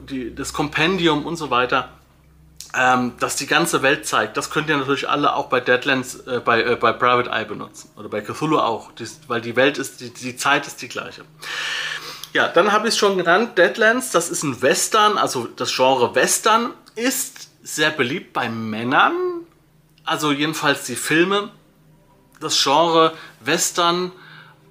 die, 0.10 0.34
das 0.34 0.54
Kompendium 0.54 1.26
und 1.26 1.36
so 1.36 1.50
weiter. 1.50 1.90
ähm, 2.74 3.14
das 3.20 3.36
die 3.36 3.48
ganze 3.48 3.82
Welt 3.82 4.06
zeigt. 4.06 4.38
Das 4.38 4.50
könnt 4.50 4.70
ihr 4.70 4.78
natürlich 4.78 5.10
alle 5.10 5.36
auch 5.36 5.48
bei 5.48 5.60
Deadlands, 5.60 6.16
äh, 6.28 6.42
bei, 6.44 6.62
äh, 6.62 6.76
bei 6.76 6.92
Private 6.92 7.30
Eye 7.30 7.46
benutzen. 7.46 7.90
Oder 7.96 8.10
bei 8.10 8.22
Cthulhu 8.22 8.60
auch, 8.60 8.92
die, 8.92 9.08
weil 9.28 9.42
die 9.42 9.56
Welt 9.56 9.78
ist, 9.78 10.02
die, 10.02 10.14
die 10.14 10.36
Zeit 10.36 10.68
ist 10.68 10.82
die 10.82 10.88
gleiche. 10.88 11.24
Ja, 12.34 12.48
dann 12.48 12.72
habe 12.72 12.88
ich 12.88 12.94
es 12.94 12.98
schon 13.00 13.18
genannt, 13.18 13.58
Deadlands, 13.58 14.12
das 14.12 14.30
ist 14.30 14.44
ein 14.44 14.62
Western, 14.62 15.18
also 15.18 15.48
das 15.56 15.74
Genre 15.74 16.14
Western 16.14 16.74
ist 16.96 17.50
sehr 17.64 17.90
beliebt 17.90 18.34
bei 18.34 18.50
Männern, 18.50 19.14
also 20.08 20.32
jedenfalls 20.32 20.86
die 20.86 20.96
Filme. 20.96 21.52
Das 22.40 22.62
Genre 22.62 23.14
Western, 23.40 24.12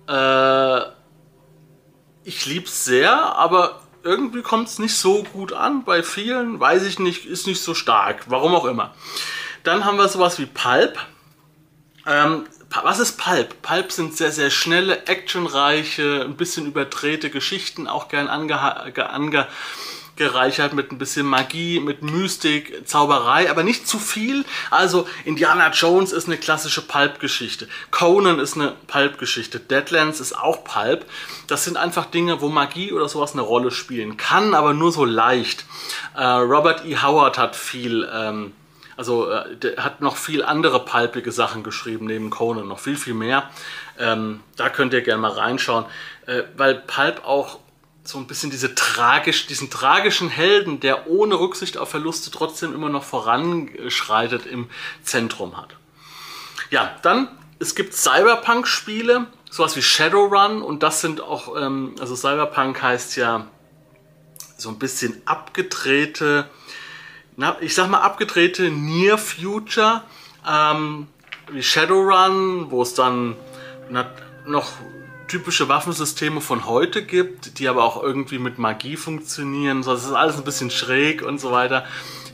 äh, 0.08 0.80
ich 2.24 2.46
liebe 2.46 2.66
es 2.66 2.84
sehr, 2.84 3.12
aber 3.36 3.82
irgendwie 4.02 4.42
kommt 4.42 4.68
es 4.68 4.78
nicht 4.78 4.94
so 4.94 5.24
gut 5.24 5.52
an. 5.52 5.84
Bei 5.84 6.02
vielen, 6.02 6.58
weiß 6.58 6.84
ich 6.84 6.98
nicht, 6.98 7.26
ist 7.26 7.46
nicht 7.46 7.60
so 7.60 7.74
stark. 7.74 8.24
Warum 8.28 8.54
auch 8.54 8.64
immer. 8.64 8.94
Dann 9.64 9.84
haben 9.84 9.98
wir 9.98 10.08
sowas 10.08 10.38
wie 10.38 10.46
Pulp. 10.46 10.96
Ähm, 12.06 12.46
was 12.82 13.00
ist 13.00 13.18
Pulp? 13.18 13.62
Pulp 13.62 13.90
sind 13.90 14.16
sehr, 14.16 14.30
sehr 14.30 14.50
schnelle, 14.50 15.06
actionreiche, 15.06 16.22
ein 16.24 16.36
bisschen 16.36 16.66
überdrehte 16.66 17.30
Geschichten, 17.30 17.88
auch 17.88 18.08
gern 18.08 18.28
ange, 18.28 18.60
ange 19.10 19.48
gereichert 20.16 20.72
mit 20.72 20.90
ein 20.90 20.98
bisschen 20.98 21.26
Magie, 21.26 21.78
mit 21.78 22.02
Mystik, 22.02 22.88
Zauberei, 22.88 23.50
aber 23.50 23.62
nicht 23.62 23.86
zu 23.86 23.98
viel. 23.98 24.44
Also 24.70 25.06
Indiana 25.24 25.70
Jones 25.70 26.12
ist 26.12 26.26
eine 26.26 26.38
klassische 26.38 26.82
Pulp-Geschichte. 26.82 27.68
Conan 27.90 28.38
ist 28.38 28.56
eine 28.56 28.72
Pulp-Geschichte. 28.86 29.60
Deadlands 29.60 30.20
ist 30.20 30.36
auch 30.36 30.64
Pulp. 30.64 31.04
Das 31.46 31.64
sind 31.64 31.76
einfach 31.76 32.06
Dinge, 32.06 32.40
wo 32.40 32.48
Magie 32.48 32.92
oder 32.92 33.08
sowas 33.08 33.34
eine 33.34 33.42
Rolle 33.42 33.70
spielen 33.70 34.16
kann, 34.16 34.54
aber 34.54 34.72
nur 34.72 34.90
so 34.90 35.04
leicht. 35.04 35.66
Äh, 36.16 36.24
Robert 36.24 36.84
E. 36.84 36.96
Howard 36.96 37.38
hat 37.38 37.54
viel... 37.54 38.08
Ähm, 38.12 38.52
also 38.96 39.30
äh, 39.30 39.76
hat 39.76 40.00
noch 40.00 40.16
viel 40.16 40.42
andere 40.42 40.82
palpige 40.82 41.30
Sachen 41.30 41.62
geschrieben 41.62 42.06
neben 42.06 42.30
Conan, 42.30 42.66
noch 42.66 42.78
viel, 42.78 42.96
viel 42.96 43.12
mehr. 43.12 43.50
Ähm, 43.98 44.40
da 44.56 44.70
könnt 44.70 44.94
ihr 44.94 45.02
gerne 45.02 45.20
mal 45.20 45.32
reinschauen, 45.32 45.84
äh, 46.24 46.44
weil 46.56 46.76
Pulp 46.76 47.22
auch 47.26 47.58
so 48.06 48.18
ein 48.18 48.26
bisschen 48.26 48.50
diese 48.50 48.74
tragisch, 48.74 49.46
diesen 49.46 49.70
tragischen 49.70 50.28
Helden, 50.28 50.80
der 50.80 51.08
ohne 51.08 51.38
Rücksicht 51.38 51.76
auf 51.76 51.90
Verluste 51.90 52.30
trotzdem 52.30 52.72
immer 52.72 52.88
noch 52.88 53.04
voranschreitet, 53.04 54.46
im 54.46 54.68
Zentrum 55.02 55.56
hat. 55.56 55.76
Ja, 56.70 56.96
dann, 57.02 57.28
es 57.58 57.74
gibt 57.74 57.94
Cyberpunk-Spiele, 57.94 59.26
sowas 59.50 59.76
wie 59.76 59.82
Shadowrun 59.82 60.62
und 60.62 60.82
das 60.82 61.00
sind 61.00 61.20
auch, 61.20 61.56
ähm, 61.56 61.94
also 61.98 62.14
Cyberpunk 62.14 62.80
heißt 62.80 63.16
ja 63.16 63.46
so 64.56 64.68
ein 64.68 64.78
bisschen 64.78 65.20
abgedrehte, 65.26 66.48
na, 67.36 67.56
ich 67.60 67.74
sag 67.74 67.90
mal 67.90 68.00
abgedrehte 68.00 68.70
Near 68.70 69.18
Future, 69.18 70.02
ähm, 70.48 71.08
wie 71.50 71.62
Shadowrun, 71.62 72.70
wo 72.70 72.82
es 72.82 72.94
dann 72.94 73.36
noch 74.46 74.72
typische 75.28 75.68
Waffensysteme 75.68 76.40
von 76.40 76.66
heute 76.66 77.04
gibt, 77.04 77.58
die 77.58 77.68
aber 77.68 77.84
auch 77.84 78.02
irgendwie 78.02 78.38
mit 78.38 78.58
Magie 78.58 78.96
funktionieren. 78.96 79.82
So, 79.82 79.92
das 79.92 80.04
ist 80.04 80.12
alles 80.12 80.36
ein 80.36 80.44
bisschen 80.44 80.70
schräg 80.70 81.22
und 81.22 81.38
so 81.38 81.52
weiter. 81.52 81.84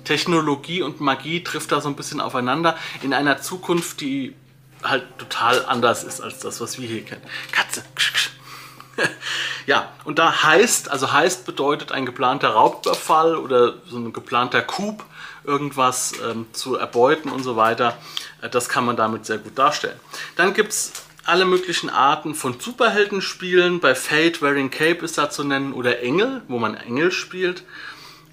Technologie 0.05 0.83
und 0.83 1.01
Magie 1.01 1.43
trifft 1.43 1.73
da 1.73 1.81
so 1.81 1.89
ein 1.89 1.97
bisschen 1.97 2.21
aufeinander 2.21 2.77
in 3.03 3.15
einer 3.15 3.41
Zukunft, 3.41 4.01
die 4.01 4.35
halt 4.83 5.05
total 5.19 5.65
anders 5.67 6.05
ist 6.05 6.21
als 6.21 6.41
das, 6.41 6.61
was 6.61 6.79
wir 6.79 6.89
hier 6.89 7.05
kennen. 7.05 7.23
Katze. 7.53 7.85
ja, 9.67 9.91
und 10.05 10.19
da 10.19 10.43
heißt, 10.43 10.91
also 10.91 11.13
heißt 11.13 11.47
bedeutet 11.47 11.93
ein 11.93 12.05
geplanter 12.05 12.51
Raubüberfall 12.51 13.37
oder 13.37 13.75
so 13.87 13.97
ein 13.97 14.13
geplanter 14.13 14.63
Coup, 14.63 15.05
irgendwas 15.45 16.13
ähm, 16.29 16.47
zu 16.53 16.77
erbeuten 16.77 17.31
und 17.31 17.43
so 17.43 17.57
weiter. 17.57 17.97
Äh, 18.43 18.51
das 18.51 18.69
kann 18.69 18.85
man 18.85 18.97
damit 18.97 19.27
sehr 19.27 19.39
gut 19.39 19.57
darstellen. 19.57 19.99
Dann 20.37 20.53
gibt 20.53 20.73
es 20.73 20.93
alle 21.25 21.45
möglichen 21.45 21.91
Arten 21.91 22.35
von 22.35 22.59
Superheldenspielen. 22.59 23.81
Bei 23.81 23.95
Fate, 23.95 24.43
Wearing 24.43 24.71
Cape 24.71 25.05
ist 25.05 25.19
da 25.19 25.31
zu 25.31 25.45
nennen 25.45 25.73
oder 25.73 26.01
Engel, 26.01 26.43
wo 26.49 26.59
man 26.59 26.75
Engel 26.75 27.13
spielt. 27.13 27.65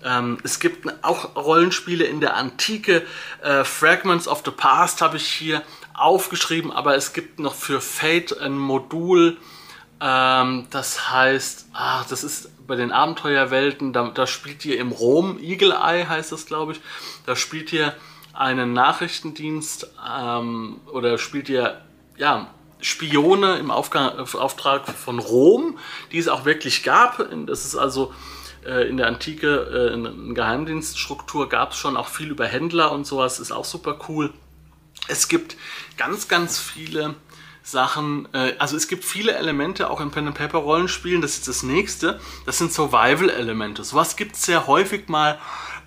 Ähm, 0.04 0.38
es 0.44 0.60
gibt 0.60 0.88
auch 1.04 1.36
Rollenspiele 1.36 2.06
in 2.06 2.22
der 2.22 2.36
Antike. 2.36 3.04
Äh, 3.42 3.64
Fragments 3.64 4.28
of 4.28 4.44
the 4.46 4.52
Past 4.52 5.02
habe 5.02 5.18
ich 5.18 5.28
hier 5.28 5.62
aufgeschrieben, 5.94 6.72
aber 6.72 6.96
es 6.96 7.14
gibt 7.14 7.40
noch 7.40 7.54
für 7.54 7.82
Fate 7.82 8.40
ein 8.40 8.58
Modul, 8.58 9.38
ähm, 10.02 10.68
das 10.70 11.12
heißt, 11.12 11.68
ach, 11.74 12.06
das 12.08 12.24
ist 12.24 12.52
bei 12.66 12.76
den 12.76 12.92
Abenteuerwelten, 12.92 13.92
da, 13.92 14.10
da 14.10 14.28
spielt 14.28 14.64
ihr 14.64 14.80
im 14.80 14.92
Rom, 14.92 15.40
Eagle 15.42 15.74
Eye 15.74 16.08
heißt 16.08 16.32
das, 16.32 16.46
glaube 16.46 16.74
ich, 16.74 16.82
da 17.26 17.36
spielt 17.36 17.74
ihr 17.74 17.94
einen 18.34 18.72
Nachrichtendienst 18.72 19.90
ähm, 20.18 20.80
oder 20.94 21.18
spielt 21.18 21.50
ihr 21.50 21.82
ja, 22.16 22.48
Spione 22.82 23.58
im 23.58 23.72
Auftrag 23.72 24.88
von 24.90 25.20
Rom, 25.20 25.78
die 26.12 26.18
es 26.18 26.28
auch 26.28 26.46
wirklich 26.46 26.84
gab. 26.84 27.26
Das 27.46 27.66
ist 27.66 27.76
also 27.76 28.14
äh, 28.66 28.88
in 28.88 28.98
der 28.98 29.08
Antike 29.08 29.92
äh, 29.92 29.94
in 29.94 30.34
Geheimdienststruktur 30.34 31.50
gab 31.50 31.72
es 31.72 31.78
schon 31.78 31.98
auch 31.98 32.08
viel 32.08 32.30
über 32.30 32.46
Händler 32.46 32.92
und 32.92 33.06
sowas, 33.06 33.40
ist 33.40 33.52
auch 33.52 33.66
super 33.66 34.00
cool. 34.08 34.34
Es 35.08 35.28
gibt 35.28 35.56
ganz, 35.98 36.28
ganz 36.28 36.60
viele 36.60 37.16
Sachen, 37.64 38.28
äh, 38.34 38.56
also 38.60 38.76
es 38.76 38.88
gibt 38.88 39.06
viele 39.06 39.34
Elemente 39.34 39.90
auch 39.90 40.02
in 40.02 40.12
Pen 40.12 40.28
and 40.28 40.38
Paper 40.38 40.60
Rollenspielen, 40.60 41.22
das 41.22 41.36
ist 41.36 41.48
das 41.48 41.64
nächste, 41.64 42.20
das 42.46 42.58
sind 42.58 42.74
Survival 42.74 43.30
Elemente. 43.30 43.84
Sowas 43.84 44.16
gibt 44.16 44.36
es 44.36 44.44
sehr 44.44 44.68
häufig 44.68 45.08
mal 45.08 45.40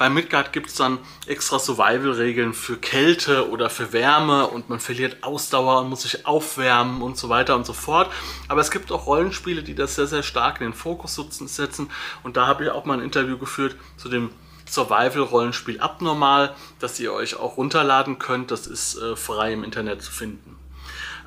bei 0.02 0.10
Midgard 0.10 0.52
gibt 0.52 0.66
es 0.66 0.74
dann 0.74 0.98
extra 1.28 1.60
Survival-Regeln 1.60 2.54
für 2.54 2.76
Kälte 2.76 3.48
oder 3.50 3.70
für 3.70 3.92
Wärme 3.92 4.48
und 4.48 4.68
man 4.68 4.80
verliert 4.80 5.22
Ausdauer 5.22 5.80
und 5.80 5.90
muss 5.90 6.02
sich 6.02 6.26
aufwärmen 6.26 7.02
und 7.02 7.16
so 7.16 7.28
weiter 7.28 7.54
und 7.54 7.64
so 7.64 7.72
fort. 7.72 8.12
Aber 8.48 8.60
es 8.60 8.72
gibt 8.72 8.90
auch 8.90 9.06
Rollenspiele, 9.06 9.62
die 9.62 9.76
das 9.76 9.94
sehr, 9.94 10.08
sehr 10.08 10.24
stark 10.24 10.60
in 10.60 10.66
den 10.66 10.74
Fokus 10.74 11.14
setzen. 11.14 11.88
Und 12.24 12.36
da 12.36 12.48
habe 12.48 12.64
ich 12.64 12.70
auch 12.70 12.84
mal 12.84 12.94
ein 12.94 13.04
Interview 13.04 13.38
geführt 13.38 13.76
zu 13.96 14.08
dem 14.08 14.30
Survival-Rollenspiel 14.68 15.78
Abnormal, 15.78 16.52
das 16.80 16.98
ihr 16.98 17.12
euch 17.12 17.36
auch 17.36 17.56
runterladen 17.56 18.18
könnt. 18.18 18.50
Das 18.50 18.66
ist 18.66 18.96
äh, 18.96 19.14
frei 19.14 19.52
im 19.52 19.62
Internet 19.62 20.02
zu 20.02 20.10
finden. 20.10 20.56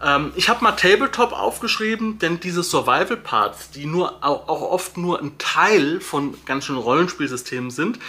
Ähm, 0.04 0.34
ich 0.36 0.50
habe 0.50 0.64
mal 0.64 0.74
Tabletop 0.74 1.32
aufgeschrieben, 1.32 2.20
denn 2.20 2.40
diese 2.40 2.64
Survival-Parts, 2.64 3.72
die 3.72 3.86
nur 3.86 4.24
auch, 4.24 4.50
auch 4.50 4.62
oft 4.64 4.98
nur 4.98 5.22
ein 5.22 5.38
Teil 5.38 6.02
von 6.02 6.36
ganz 6.46 6.66
schönen 6.66 6.80
Rollenspielsystemen 6.80 7.72
sind, 7.72 8.00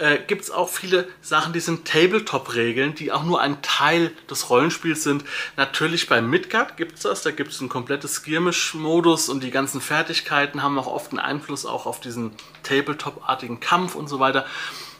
äh, 0.00 0.18
gibt 0.26 0.42
es 0.42 0.50
auch 0.50 0.68
viele 0.68 1.06
Sachen, 1.20 1.52
die 1.52 1.60
sind 1.60 1.86
Tabletop-Regeln, 1.86 2.94
die 2.94 3.12
auch 3.12 3.22
nur 3.22 3.40
ein 3.40 3.60
Teil 3.62 4.12
des 4.30 4.50
Rollenspiels 4.50 5.02
sind. 5.02 5.24
Natürlich 5.56 6.08
bei 6.08 6.22
Midgard 6.22 6.76
gibt 6.76 6.96
es 6.96 7.02
das, 7.02 7.22
da 7.22 7.30
gibt 7.30 7.52
es 7.52 7.60
ein 7.60 7.68
komplettes 7.68 8.14
Skirmish-Modus 8.16 9.28
und 9.28 9.42
die 9.42 9.50
ganzen 9.50 9.80
Fertigkeiten 9.80 10.62
haben 10.62 10.78
auch 10.78 10.86
oft 10.86 11.10
einen 11.10 11.20
Einfluss 11.20 11.66
auch 11.66 11.86
auf 11.86 12.00
diesen 12.00 12.32
Tabletop-artigen 12.62 13.60
Kampf 13.60 13.94
und 13.94 14.08
so 14.08 14.18
weiter. 14.20 14.46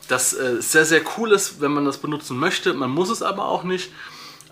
Das 0.08 0.34
äh, 0.34 0.60
sehr, 0.60 0.84
sehr 0.84 1.02
cool 1.16 1.32
ist, 1.32 1.60
wenn 1.60 1.72
man 1.72 1.84
das 1.84 1.98
benutzen 1.98 2.36
möchte. 2.36 2.74
Man 2.74 2.90
muss 2.90 3.10
es 3.10 3.22
aber 3.22 3.46
auch 3.46 3.62
nicht. 3.64 3.90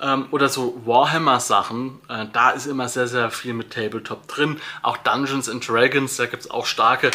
Ähm, 0.00 0.26
oder 0.30 0.48
so 0.48 0.80
Warhammer-Sachen, 0.84 2.00
äh, 2.08 2.26
da 2.32 2.50
ist 2.50 2.66
immer 2.66 2.88
sehr, 2.88 3.08
sehr 3.08 3.30
viel 3.30 3.54
mit 3.54 3.72
Tabletop 3.72 4.28
drin. 4.28 4.60
Auch 4.82 4.96
Dungeons 4.98 5.48
and 5.48 5.66
Dragons, 5.66 6.16
da 6.16 6.26
gibt 6.26 6.44
es 6.44 6.50
auch 6.50 6.66
starke 6.66 7.10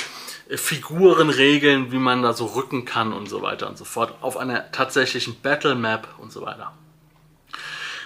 Figurenregeln, 0.50 1.92
wie 1.92 1.98
man 1.98 2.22
da 2.22 2.34
so 2.34 2.48
rücken 2.48 2.86
kann 2.86 3.14
und 3.14 3.30
so 3.30 3.42
weiter 3.42 3.70
und 3.70 3.78
so 3.78 3.86
fort, 3.86 4.14
auf 4.22 4.38
einer 4.38 4.72
tatsächlichen 4.72 5.40
Battle 5.42 5.76
Map 5.76 6.08
und 6.20 6.32
so 6.32 6.42
weiter. 6.42 6.74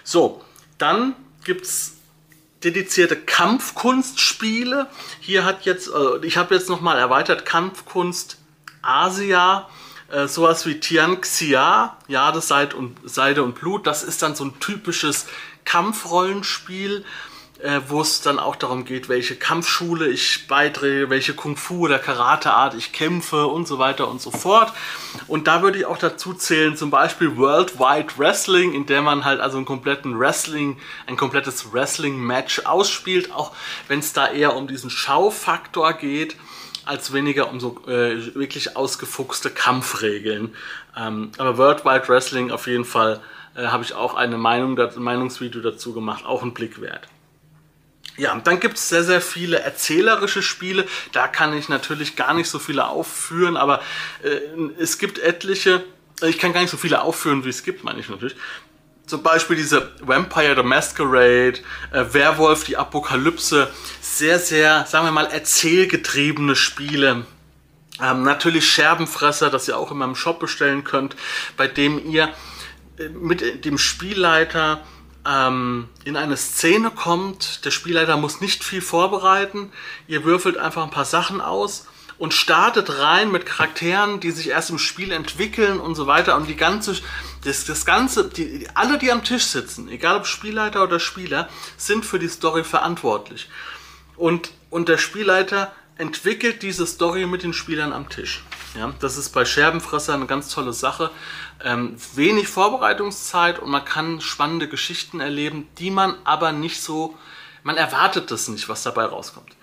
So, 0.04 0.42
dann 0.78 1.16
gibt 1.44 1.66
es 1.66 1.98
dedizierte 2.64 3.16
Kampfkunstspiele. 3.16 4.88
Hier 5.20 5.46
hat 5.46 5.66
jetzt, 5.66 5.90
äh, 5.90 6.26
ich 6.26 6.38
habe 6.38 6.56
jetzt 6.56 6.70
nochmal 6.70 6.98
erweitert 6.98 7.46
Kampfkunst 7.46 8.38
Asia, 8.82 9.68
äh, 10.12 10.28
sowas 10.28 10.66
wie 10.66 10.80
Tian 10.80 11.22
Xia, 11.22 11.98
Jade, 12.08 12.76
und, 12.76 12.98
Seide 13.04 13.44
und 13.44 13.56
Blut. 13.56 13.88
Das 13.88 14.04
ist 14.04 14.22
dann 14.22 14.36
so 14.36 14.46
ein 14.46 14.60
typisches 14.60 15.28
Kampfrollenspiel 15.66 17.04
äh, 17.60 17.82
wo 17.88 18.02
es 18.02 18.22
dann 18.22 18.40
auch 18.40 18.56
darum 18.56 18.86
geht, 18.86 19.10
welche 19.10 19.36
Kampfschule 19.36 20.08
ich 20.08 20.48
beitrete, 20.48 21.10
welche 21.10 21.34
Kung-Fu 21.34 21.86
oder 21.86 22.00
Karateart 22.00 22.76
ich 22.76 22.92
kämpfe 22.92 23.48
und 23.48 23.68
so 23.68 23.80
weiter 23.80 24.08
und 24.08 24.22
so 24.22 24.32
fort. 24.32 24.74
Und 25.28 25.48
da 25.48 25.62
würde 25.62 25.80
ich 25.80 25.86
auch 25.86 25.98
dazu 25.98 26.34
zählen, 26.34 26.78
zum 26.78 26.92
Beispiel 26.92 27.36
Worldwide 27.38 28.18
Wrestling, 28.18 28.74
in 28.74 28.86
der 28.86 29.02
man 29.02 29.26
halt 29.26 29.40
also 29.40 29.58
einen 29.58 29.66
kompletten 29.66 30.20
Wrestling, 30.20 30.78
ein 31.08 31.18
komplettes 31.18 31.74
Wrestling-Match 31.74 32.66
ausspielt, 32.66 33.32
auch 33.32 33.54
wenn 33.88 34.00
es 34.00 34.14
da 34.14 34.28
eher 34.28 34.56
um 34.56 34.68
diesen 34.68 34.90
Schaufaktor 34.90 35.94
geht 35.94 36.36
als 36.88 37.14
weniger 37.14 37.50
um 37.50 37.60
so 37.60 37.82
äh, 37.88 38.36
wirklich 38.36 38.76
ausgefuchste 38.76 39.50
Kampfregeln. 39.50 40.56
Ähm, 40.96 41.32
aber 41.38 41.58
Worldwide 41.58 42.08
Wrestling 42.08 42.52
auf 42.52 42.68
jeden 42.68 42.86
Fall 42.86 43.22
äh, 43.56 43.68
habe 43.68 43.84
ich 43.84 43.94
auch 43.94 44.14
eine 44.14 44.38
Meinung, 44.38 44.80
ein 44.80 45.02
Meinungsvideo 45.02 45.62
dazu 45.62 45.94
gemacht, 45.94 46.26
auch 46.26 46.44
ein 46.44 46.54
Blick 46.54 46.82
wert. 46.82 47.08
Ja, 48.18 48.36
dann 48.44 48.60
gibt 48.60 48.78
es 48.78 48.90
sehr, 48.90 49.04
sehr 49.04 49.22
viele 49.22 49.60
erzählerische 49.60 50.42
Spiele. 50.42 50.86
Da 51.12 51.28
kann 51.28 51.56
ich 51.56 51.70
natürlich 51.70 52.16
gar 52.16 52.34
nicht 52.34 52.50
so 52.50 52.58
viele 52.58 52.88
aufführen, 52.88 53.58
aber 53.58 53.82
äh, 54.24 54.40
es 54.80 54.98
gibt 54.98 55.20
etliche, 55.20 55.84
Ich 56.24 56.40
kann 56.40 56.52
gar 56.52 56.62
nicht 56.62 56.72
so 56.72 56.78
viele 56.78 57.02
aufführen, 57.04 57.46
wie 57.46 57.50
es 57.50 57.64
gibt, 57.64 57.84
meine 57.84 58.00
ich 58.00 58.10
natürlich. 58.10 58.36
Zum 59.08 59.24
Beispiel 59.24 59.56
diese 59.56 59.94
Vampire 60.02 60.56
the 60.58 60.64
Masquerade, 60.64 61.60
äh, 61.92 62.04
Werwolf, 62.12 62.66
die 62.66 62.76
Apokalypse. 62.76 63.72
Sehr, 64.02 64.38
sehr, 64.38 64.86
sagen 64.86 65.06
wir 65.06 65.14
mal, 65.14 65.28
erzählgetriebene 65.28 66.58
Spiele. 66.58 67.26
Ähm, 68.02 68.24
natürlich 68.24 68.70
Scherbenfresser, 68.70 69.50
das 69.50 69.70
ihr 69.70 69.78
auch 69.78 69.92
in 69.92 69.98
meinem 69.98 70.16
Shop 70.16 70.40
bestellen 70.40 70.84
könnt, 70.84 71.16
bei 71.56 71.68
dem 71.68 72.06
ihr 72.06 72.34
äh, 73.00 73.08
mit 73.08 73.64
dem 73.64 73.78
Spielleiter 73.78 74.82
ähm, 75.26 75.88
in 76.04 76.18
eine 76.18 76.36
Szene 76.36 76.92
kommt. 76.92 77.64
Der 77.64 77.72
Spielleiter 77.72 78.18
muss 78.18 78.42
nicht 78.42 78.62
viel 78.62 78.82
vorbereiten. 78.82 79.72
Ihr 80.08 80.26
würfelt 80.26 80.58
einfach 80.58 80.84
ein 80.84 80.92
paar 80.92 81.06
Sachen 81.06 81.40
aus 81.40 81.88
und 82.18 82.34
startet 82.34 83.00
rein 83.00 83.32
mit 83.32 83.46
Charakteren, 83.46 84.20
die 84.20 84.32
sich 84.32 84.50
erst 84.50 84.70
im 84.70 84.80
Spiel 84.80 85.12
entwickeln 85.12 85.80
und 85.80 85.96
so 85.96 86.08
weiter. 86.08 86.36
Und 86.36 86.48
die 86.48 86.56
ganze, 86.56 86.96
das, 87.44 87.66
das 87.66 87.86
Ganze, 87.86 88.30
die, 88.30 88.68
alle, 88.74 88.98
die 88.98 89.12
am 89.12 89.24
Tisch 89.24 89.46
sitzen, 89.46 89.90
egal 89.90 90.18
ob 90.18 90.26
Spielleiter 90.26 90.84
oder 90.84 91.00
Spieler, 91.00 91.50
sind 91.78 92.06
für 92.06 92.20
die 92.20 92.28
Story 92.28 92.64
verantwortlich. 92.64 93.50
Und, 94.16 94.52
und 94.70 94.90
der 94.90 94.98
Spielleiter 94.98 95.72
entwickelt 95.98 96.62
diese 96.62 96.86
Story 96.86 97.26
mit 97.26 97.44
den 97.44 97.54
Spielern 97.54 97.94
am 97.94 98.10
Tisch. 98.10 98.44
Ja, 98.76 98.94
das 99.00 99.18
ist 99.18 99.30
bei 99.30 99.46
Scherbenfresser 99.46 100.14
eine 100.14 100.28
ganz 100.28 100.50
tolle 100.50 100.74
Sache. 100.74 101.10
Ähm, 101.64 101.96
wenig 102.14 102.48
Vorbereitungszeit 102.48 103.60
und 103.60 103.70
man 103.70 103.86
kann 103.86 104.22
spannende 104.22 104.68
Geschichten 104.68 105.20
erleben, 105.20 105.68
die 105.80 105.90
man 105.90 106.16
aber 106.24 106.52
nicht 106.52 106.82
so, 106.82 107.18
man 107.64 107.78
erwartet 107.78 108.30
das 108.30 108.48
nicht, 108.48 108.70
was 108.70 108.84
dabei 108.84 109.06
rauskommt. 109.06 109.57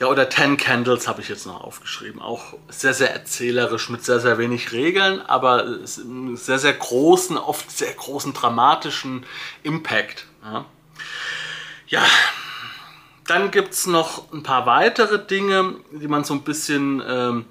Ja, 0.00 0.06
oder 0.08 0.28
Ten 0.28 0.56
Candles 0.56 1.06
habe 1.06 1.20
ich 1.20 1.28
jetzt 1.28 1.46
noch 1.46 1.62
aufgeschrieben. 1.62 2.20
Auch 2.20 2.54
sehr, 2.68 2.94
sehr 2.94 3.12
erzählerisch 3.12 3.88
mit 3.90 4.04
sehr, 4.04 4.20
sehr 4.20 4.38
wenig 4.38 4.72
Regeln, 4.72 5.20
aber 5.20 5.78
sehr, 5.84 6.58
sehr 6.58 6.72
großen, 6.72 7.36
oft 7.36 7.70
sehr 7.70 7.92
großen 7.92 8.32
dramatischen 8.32 9.24
Impact. 9.62 10.26
Ja, 10.42 10.64
ja 11.88 12.02
dann 13.26 13.50
gibt 13.50 13.72
es 13.72 13.86
noch 13.86 14.32
ein 14.32 14.42
paar 14.42 14.66
weitere 14.66 15.18
Dinge, 15.18 15.76
die 15.92 16.08
man 16.08 16.24
so 16.24 16.34
ein 16.34 16.42
bisschen, 16.42 17.02
ähm, 17.06 17.46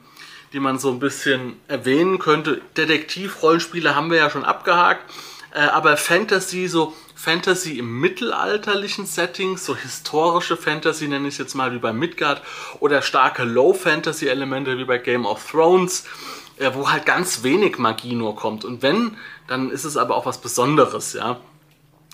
die 0.53 0.59
man 0.59 0.77
so 0.77 0.91
ein 0.91 0.99
bisschen 0.99 1.59
erwähnen 1.67 2.19
könnte. 2.19 2.61
Detektiv-Rollenspiele 2.77 3.95
haben 3.95 4.11
wir 4.11 4.17
ja 4.17 4.29
schon 4.29 4.45
abgehakt, 4.45 5.11
äh, 5.53 5.61
aber 5.61 5.97
Fantasy, 5.97 6.67
so 6.67 6.93
Fantasy 7.23 7.79
im 7.79 8.01
mittelalterlichen 8.01 9.05
Setting, 9.05 9.55
so 9.55 9.77
historische 9.77 10.57
Fantasy 10.57 11.07
nenne 11.07 11.29
ich 11.29 11.35
es 11.35 11.37
jetzt 11.37 11.53
mal 11.55 11.71
wie 11.71 11.77
bei 11.79 11.93
Midgard 11.93 12.41
oder 12.81 13.01
starke 13.01 13.45
Low-Fantasy-Elemente 13.45 14.77
wie 14.77 14.83
bei 14.83 14.97
Game 14.97 15.25
of 15.25 15.49
Thrones, 15.49 16.03
äh, 16.57 16.71
wo 16.73 16.91
halt 16.91 17.05
ganz 17.05 17.43
wenig 17.43 17.77
Magie 17.77 18.15
nur 18.15 18.35
kommt. 18.35 18.65
Und 18.65 18.81
wenn, 18.81 19.15
dann 19.47 19.71
ist 19.71 19.85
es 19.85 19.95
aber 19.95 20.17
auch 20.17 20.25
was 20.25 20.41
Besonderes, 20.41 21.13
ja. 21.13 21.39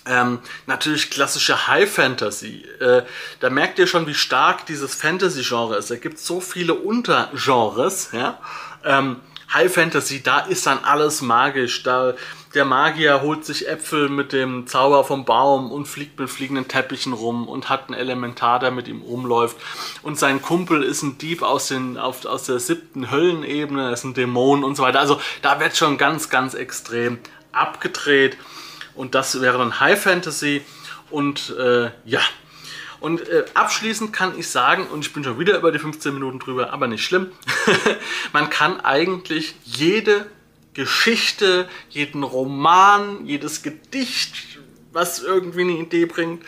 Ähm, 0.05 0.39
natürlich 0.67 1.09
klassische 1.09 1.67
High 1.67 1.91
Fantasy. 1.91 2.63
Äh, 2.79 3.01
da 3.39 3.49
merkt 3.49 3.79
ihr 3.79 3.87
schon, 3.87 4.05
wie 4.05 4.13
stark 4.13 4.67
dieses 4.67 4.93
Fantasy-Genre 4.93 5.75
ist. 5.75 5.89
Da 5.89 5.95
gibt 5.95 6.19
es 6.19 6.27
so 6.27 6.39
viele 6.39 6.75
Untergenres. 6.75 8.09
Ja? 8.13 8.39
Ähm, 8.85 9.17
High 9.53 9.73
Fantasy, 9.73 10.21
da 10.21 10.39
ist 10.39 10.65
dann 10.67 10.83
alles 10.83 11.21
magisch. 11.21 11.83
Da 11.83 12.13
der 12.55 12.65
Magier 12.65 13.21
holt 13.21 13.45
sich 13.45 13.67
Äpfel 13.67 14.09
mit 14.09 14.33
dem 14.33 14.65
Zauber 14.65 15.03
vom 15.03 15.23
Baum 15.23 15.71
und 15.71 15.87
fliegt 15.87 16.19
mit 16.19 16.29
fliegenden 16.31 16.67
Teppichen 16.67 17.13
rum 17.13 17.47
und 17.47 17.69
hat 17.69 17.87
einen 17.87 17.99
Elementar, 17.99 18.59
der 18.59 18.71
mit 18.71 18.87
ihm 18.87 19.01
rumläuft. 19.01 19.57
Und 20.01 20.17
sein 20.17 20.41
Kumpel 20.41 20.81
ist 20.81 21.03
ein 21.03 21.19
Dieb 21.19 21.43
aus, 21.43 21.67
den, 21.67 21.97
auf, 21.97 22.25
aus 22.25 22.45
der 22.45 22.59
siebten 22.59 23.11
Höllenebene, 23.11 23.91
ist 23.91 24.03
ein 24.03 24.15
Dämon 24.15 24.63
und 24.63 24.75
so 24.75 24.83
weiter. 24.83 24.99
Also 24.99 25.21
da 25.43 25.59
wird 25.59 25.77
schon 25.77 25.99
ganz, 25.99 26.29
ganz 26.29 26.55
extrem 26.55 27.19
abgedreht. 27.51 28.37
Und 28.95 29.13
das 29.13 29.41
wäre 29.41 29.59
dann 29.59 29.79
High 29.79 30.01
Fantasy. 30.01 30.63
Und 31.11 31.55
äh, 31.59 31.91
ja, 32.03 32.21
und 32.99 33.27
äh, 33.27 33.45
abschließend 33.53 34.13
kann 34.13 34.37
ich 34.37 34.47
sagen, 34.49 34.87
und 34.87 35.05
ich 35.05 35.13
bin 35.13 35.23
schon 35.23 35.39
wieder 35.39 35.57
über 35.57 35.71
die 35.71 35.79
15 35.79 36.13
Minuten 36.13 36.39
drüber, 36.39 36.73
aber 36.73 36.87
nicht 36.87 37.03
schlimm, 37.03 37.31
man 38.33 38.49
kann 38.49 38.79
eigentlich 38.81 39.55
jede 39.63 40.25
Geschichte, 40.73 41.67
jeden 41.89 42.23
Roman, 42.23 43.25
jedes 43.25 43.63
Gedicht, 43.63 44.59
was 44.91 45.21
irgendwie 45.21 45.61
eine 45.61 45.73
Idee 45.73 46.05
bringt, 46.05 46.43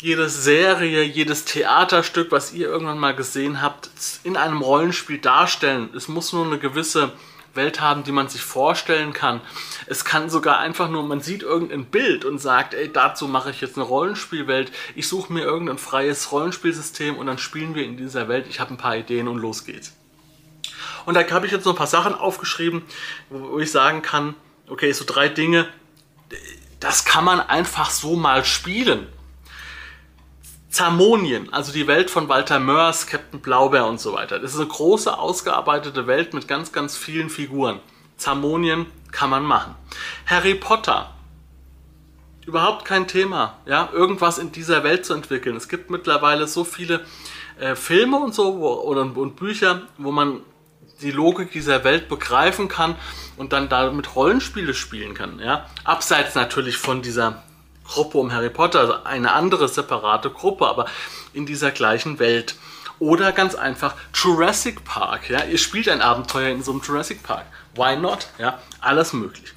jede 0.00 0.28
Serie, 0.28 1.02
jedes 1.02 1.44
Theaterstück, 1.44 2.30
was 2.30 2.52
ihr 2.52 2.68
irgendwann 2.68 2.98
mal 2.98 3.14
gesehen 3.14 3.62
habt, 3.62 3.90
in 4.24 4.36
einem 4.36 4.60
Rollenspiel 4.60 5.18
darstellen. 5.18 5.88
Es 5.96 6.08
muss 6.08 6.32
nur 6.32 6.46
eine 6.46 6.58
gewisse 6.58 7.12
Welt 7.56 7.80
haben, 7.80 8.04
die 8.04 8.12
man 8.12 8.28
sich 8.28 8.42
vorstellen 8.42 9.12
kann. 9.12 9.40
Es 9.86 10.04
kann 10.04 10.30
sogar 10.30 10.58
einfach 10.58 10.88
nur, 10.88 11.02
man 11.02 11.20
sieht 11.20 11.42
irgendein 11.42 11.86
Bild 11.86 12.24
und 12.24 12.38
sagt, 12.38 12.74
ey, 12.74 12.92
dazu 12.92 13.26
mache 13.26 13.50
ich 13.50 13.60
jetzt 13.60 13.76
eine 13.76 13.84
Rollenspielwelt. 13.84 14.70
Ich 14.94 15.08
suche 15.08 15.32
mir 15.32 15.42
irgendein 15.42 15.78
freies 15.78 16.30
Rollenspielsystem 16.32 17.16
und 17.16 17.26
dann 17.26 17.38
spielen 17.38 17.74
wir 17.74 17.84
in 17.84 17.96
dieser 17.96 18.28
Welt. 18.28 18.46
Ich 18.48 18.60
habe 18.60 18.74
ein 18.74 18.78
paar 18.78 18.96
Ideen 18.96 19.28
und 19.28 19.38
los 19.38 19.64
geht's. 19.64 19.94
Und 21.04 21.14
da 21.14 21.28
habe 21.30 21.46
ich 21.46 21.52
jetzt 21.52 21.64
noch 21.64 21.72
ein 21.72 21.78
paar 21.78 21.86
Sachen 21.86 22.14
aufgeschrieben, 22.14 22.82
wo 23.30 23.58
ich 23.60 23.70
sagen 23.70 24.02
kann, 24.02 24.34
okay, 24.68 24.92
so 24.92 25.04
drei 25.06 25.28
Dinge, 25.28 25.68
das 26.80 27.04
kann 27.04 27.24
man 27.24 27.40
einfach 27.40 27.90
so 27.90 28.16
mal 28.16 28.44
spielen. 28.44 29.06
Zamonien, 30.68 31.52
also 31.52 31.72
die 31.72 31.86
Welt 31.86 32.10
von 32.10 32.28
Walter 32.28 32.58
Mörs, 32.58 33.06
Captain 33.06 33.40
Blaubeer 33.40 33.86
und 33.86 34.00
so 34.00 34.12
weiter. 34.12 34.38
Das 34.38 34.52
ist 34.52 34.60
eine 34.60 34.68
große, 34.68 35.16
ausgearbeitete 35.16 36.06
Welt 36.06 36.34
mit 36.34 36.48
ganz, 36.48 36.72
ganz 36.72 36.96
vielen 36.96 37.30
Figuren. 37.30 37.80
Zamonien 38.16 38.86
kann 39.12 39.30
man 39.30 39.44
machen. 39.44 39.74
Harry 40.26 40.54
Potter, 40.54 41.14
überhaupt 42.46 42.84
kein 42.84 43.08
Thema, 43.08 43.58
ja, 43.66 43.88
irgendwas 43.92 44.38
in 44.38 44.52
dieser 44.52 44.84
Welt 44.84 45.06
zu 45.06 45.14
entwickeln. 45.14 45.56
Es 45.56 45.68
gibt 45.68 45.90
mittlerweile 45.90 46.46
so 46.46 46.64
viele 46.64 47.04
äh, 47.58 47.74
Filme 47.74 48.18
und 48.18 48.34
so 48.34 48.58
wo, 48.58 48.68
oder, 48.68 49.02
und 49.02 49.36
Bücher, 49.36 49.82
wo 49.98 50.12
man 50.12 50.40
die 51.02 51.10
Logik 51.10 51.52
dieser 51.52 51.84
Welt 51.84 52.08
begreifen 52.08 52.68
kann 52.68 52.96
und 53.36 53.52
dann 53.52 53.68
damit 53.68 54.14
Rollenspiele 54.14 54.74
spielen 54.74 55.14
kann. 55.14 55.38
Ja? 55.38 55.68
Abseits 55.84 56.34
natürlich 56.34 56.78
von 56.78 57.02
dieser 57.02 57.42
Gruppe 57.86 58.18
um 58.18 58.32
Harry 58.32 58.50
Potter, 58.50 58.80
also 58.80 58.94
eine 59.04 59.32
andere 59.32 59.68
separate 59.68 60.30
Gruppe, 60.30 60.66
aber 60.66 60.86
in 61.32 61.46
dieser 61.46 61.70
gleichen 61.70 62.18
Welt. 62.18 62.56
Oder 62.98 63.32
ganz 63.32 63.54
einfach 63.54 63.94
Jurassic 64.14 64.84
Park. 64.84 65.28
Ja? 65.28 65.44
Ihr 65.44 65.58
spielt 65.58 65.88
ein 65.88 66.00
Abenteuer 66.00 66.48
in 66.48 66.62
so 66.62 66.72
einem 66.72 66.80
Jurassic 66.80 67.22
Park. 67.22 67.44
Why 67.74 67.96
not? 67.96 68.28
Ja? 68.38 68.58
Alles 68.80 69.12
möglich. 69.12 69.52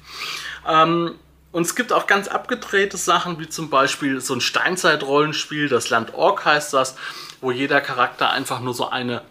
Ähm, 0.68 1.14
und 1.52 1.62
es 1.62 1.74
gibt 1.74 1.92
auch 1.92 2.06
ganz 2.06 2.28
abgedrehte 2.28 2.96
Sachen, 2.96 3.40
wie 3.40 3.48
zum 3.48 3.70
Beispiel 3.70 4.20
so 4.20 4.34
ein 4.34 4.40
Steinzeit-Rollenspiel, 4.40 5.68
das 5.68 5.90
Land 5.90 6.14
Ork 6.14 6.44
heißt 6.44 6.72
das, 6.72 6.96
wo 7.40 7.50
jeder 7.50 7.80
Charakter 7.80 8.30
einfach 8.30 8.60
nur 8.60 8.74
so 8.74 8.90
eine, 8.90 9.22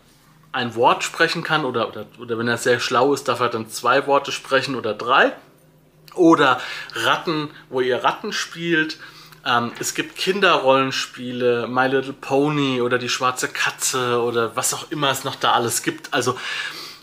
ein 0.52 0.76
Wort 0.76 1.04
sprechen 1.04 1.44
kann 1.44 1.64
oder, 1.64 1.88
oder, 1.88 2.06
oder 2.20 2.38
wenn 2.38 2.48
er 2.48 2.58
sehr 2.58 2.80
schlau 2.80 3.14
ist, 3.14 3.28
darf 3.28 3.40
er 3.40 3.50
dann 3.50 3.70
zwei 3.70 4.06
Worte 4.08 4.32
sprechen 4.32 4.76
oder 4.76 4.94
drei. 4.94 5.34
Oder 6.16 6.60
Ratten, 6.94 7.50
wo 7.70 7.82
ihr 7.82 8.04
Ratten 8.04 8.34
spielt. 8.34 8.98
Ähm, 9.46 9.72
es 9.80 9.94
gibt 9.94 10.16
Kinderrollenspiele, 10.16 11.68
My 11.68 11.88
Little 11.88 12.14
Pony 12.14 12.82
oder 12.82 12.98
die 12.98 13.10
schwarze 13.10 13.48
Katze 13.48 14.22
oder 14.22 14.56
was 14.56 14.74
auch 14.74 14.92
immer 14.92 15.10
es 15.10 15.24
noch 15.24 15.36
da 15.36 15.54
alles 15.54 15.82
gibt. 15.82 16.14
Also 16.14 16.38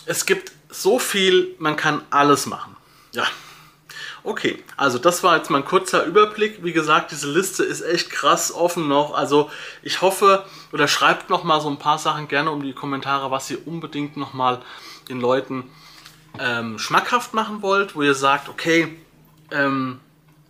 es 0.04 0.26
gibt 0.26 0.52
so 0.68 0.98
viel, 0.98 1.54
man 1.58 1.76
kann 1.76 2.02
alles 2.10 2.46
machen. 2.46 2.76
Ja. 3.12 3.24
Okay, 4.22 4.62
also 4.76 4.98
das 4.98 5.22
war 5.22 5.36
jetzt 5.36 5.50
mal 5.50 5.58
ein 5.58 5.64
kurzer 5.64 6.04
Überblick. 6.04 6.64
Wie 6.64 6.72
gesagt, 6.72 7.12
diese 7.12 7.30
Liste 7.30 7.62
ist 7.62 7.80
echt 7.82 8.10
krass 8.10 8.52
offen 8.52 8.88
noch. 8.88 9.14
Also 9.14 9.50
ich 9.82 10.02
hoffe, 10.02 10.44
oder 10.72 10.88
schreibt 10.88 11.30
noch 11.30 11.44
mal 11.44 11.60
so 11.60 11.70
ein 11.70 11.78
paar 11.78 11.98
Sachen 11.98 12.26
gerne 12.26 12.50
um 12.50 12.60
die 12.60 12.72
Kommentare, 12.72 13.30
was 13.30 13.48
ihr 13.50 13.64
unbedingt 13.68 14.16
noch 14.16 14.34
mal 14.34 14.60
den 15.08 15.20
Leuten 15.20 15.70
ähm, 16.40 16.78
schmackhaft 16.78 17.34
machen 17.34 17.62
wollt, 17.62 17.94
wo 17.94 18.02
ihr 18.02 18.14
sagt, 18.14 18.48
okay, 18.48 18.98
ähm, 19.50 20.00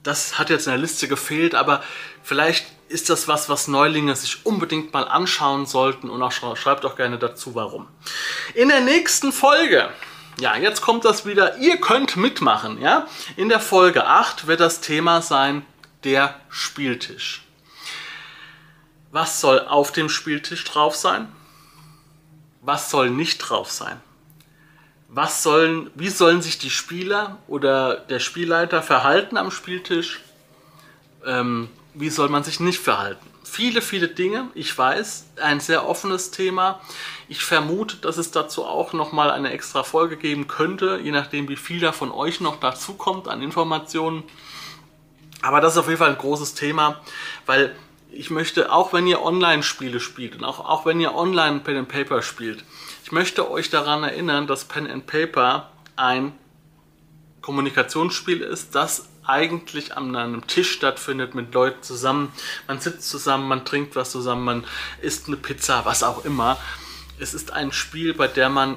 das 0.02 0.38
hat 0.38 0.50
jetzt 0.50 0.66
in 0.66 0.72
der 0.72 0.80
Liste 0.80 1.08
gefehlt, 1.08 1.54
aber 1.54 1.82
vielleicht 2.22 2.66
ist 2.88 3.10
das 3.10 3.26
was, 3.26 3.48
was 3.48 3.68
Neulinge 3.68 4.14
sich 4.14 4.46
unbedingt 4.46 4.92
mal 4.92 5.08
anschauen 5.08 5.66
sollten 5.66 6.08
und 6.08 6.22
auch 6.22 6.32
schreibt 6.32 6.84
auch 6.84 6.96
gerne 6.96 7.18
dazu, 7.18 7.54
warum. 7.54 7.88
In 8.54 8.68
der 8.68 8.80
nächsten 8.80 9.32
Folge, 9.32 9.90
ja, 10.38 10.56
jetzt 10.56 10.82
kommt 10.82 11.04
das 11.04 11.26
wieder, 11.26 11.56
ihr 11.58 11.78
könnt 11.78 12.16
mitmachen, 12.16 12.80
ja. 12.80 13.06
In 13.36 13.48
der 13.48 13.60
Folge 13.60 14.06
8 14.06 14.46
wird 14.46 14.60
das 14.60 14.80
Thema 14.80 15.22
sein, 15.22 15.66
der 16.04 16.38
Spieltisch. 16.48 17.42
Was 19.10 19.40
soll 19.40 19.60
auf 19.66 19.92
dem 19.92 20.08
Spieltisch 20.08 20.62
drauf 20.64 20.94
sein? 20.94 21.32
Was 22.60 22.90
soll 22.90 23.10
nicht 23.10 23.38
drauf 23.38 23.70
sein? 23.70 24.00
Was 25.08 25.42
sollen, 25.42 25.90
wie 25.94 26.08
sollen 26.08 26.42
sich 26.42 26.58
die 26.58 26.70
Spieler 26.70 27.38
oder 27.48 27.96
der 27.96 28.18
Spielleiter 28.18 28.82
verhalten 28.82 29.36
am 29.36 29.50
Spieltisch? 29.50 30.20
Ähm, 31.24 31.68
wie 31.94 32.10
soll 32.10 32.28
man 32.28 32.44
sich 32.44 32.60
nicht 32.60 32.80
verhalten? 32.80 33.26
viele, 33.56 33.80
viele 33.80 34.08
Dinge. 34.08 34.50
Ich 34.54 34.76
weiß, 34.76 35.30
ein 35.40 35.60
sehr 35.60 35.88
offenes 35.88 36.30
Thema. 36.30 36.80
Ich 37.28 37.42
vermute, 37.42 37.96
dass 37.96 38.18
es 38.18 38.30
dazu 38.30 38.64
auch 38.64 38.92
nochmal 38.92 39.30
eine 39.30 39.50
extra 39.50 39.82
Folge 39.82 40.16
geben 40.18 40.46
könnte, 40.46 41.00
je 41.02 41.10
nachdem, 41.10 41.48
wie 41.48 41.56
viel 41.56 41.80
da 41.80 41.92
von 41.92 42.10
euch 42.10 42.40
noch 42.40 42.60
dazu 42.60 42.94
kommt 42.94 43.28
an 43.28 43.40
Informationen. 43.40 44.24
Aber 45.40 45.60
das 45.62 45.72
ist 45.72 45.78
auf 45.78 45.86
jeden 45.86 45.98
Fall 45.98 46.10
ein 46.10 46.18
großes 46.18 46.54
Thema, 46.54 47.00
weil 47.46 47.74
ich 48.10 48.30
möchte, 48.30 48.72
auch 48.72 48.92
wenn 48.92 49.06
ihr 49.06 49.22
Online-Spiele 49.22 50.00
spielt 50.00 50.36
und 50.36 50.44
auch, 50.44 50.60
auch 50.60 50.84
wenn 50.84 51.00
ihr 51.00 51.14
online 51.14 51.60
Pen 51.60 51.78
and 51.78 51.88
Paper 51.88 52.20
spielt, 52.20 52.62
ich 53.06 53.12
möchte 53.12 53.48
euch 53.48 53.70
daran 53.70 54.02
erinnern, 54.02 54.48
dass 54.48 54.64
Pen 54.64 54.90
and 54.90 55.06
Paper 55.06 55.70
ein 55.94 56.32
Kommunikationsspiel 57.40 58.40
ist, 58.40 58.74
das 58.74 59.08
eigentlich 59.24 59.96
an 59.96 60.16
einem 60.16 60.48
Tisch 60.48 60.72
stattfindet 60.72 61.36
mit 61.36 61.54
Leuten 61.54 61.84
zusammen. 61.84 62.32
Man 62.66 62.80
sitzt 62.80 63.08
zusammen, 63.08 63.46
man 63.46 63.64
trinkt 63.64 63.94
was 63.94 64.10
zusammen, 64.10 64.44
man 64.44 64.64
isst 65.02 65.28
eine 65.28 65.36
Pizza, 65.36 65.84
was 65.84 66.02
auch 66.02 66.24
immer. 66.24 66.58
Es 67.20 67.32
ist 67.32 67.52
ein 67.52 67.70
Spiel, 67.70 68.12
bei 68.12 68.26
dem 68.26 68.54
man 68.54 68.76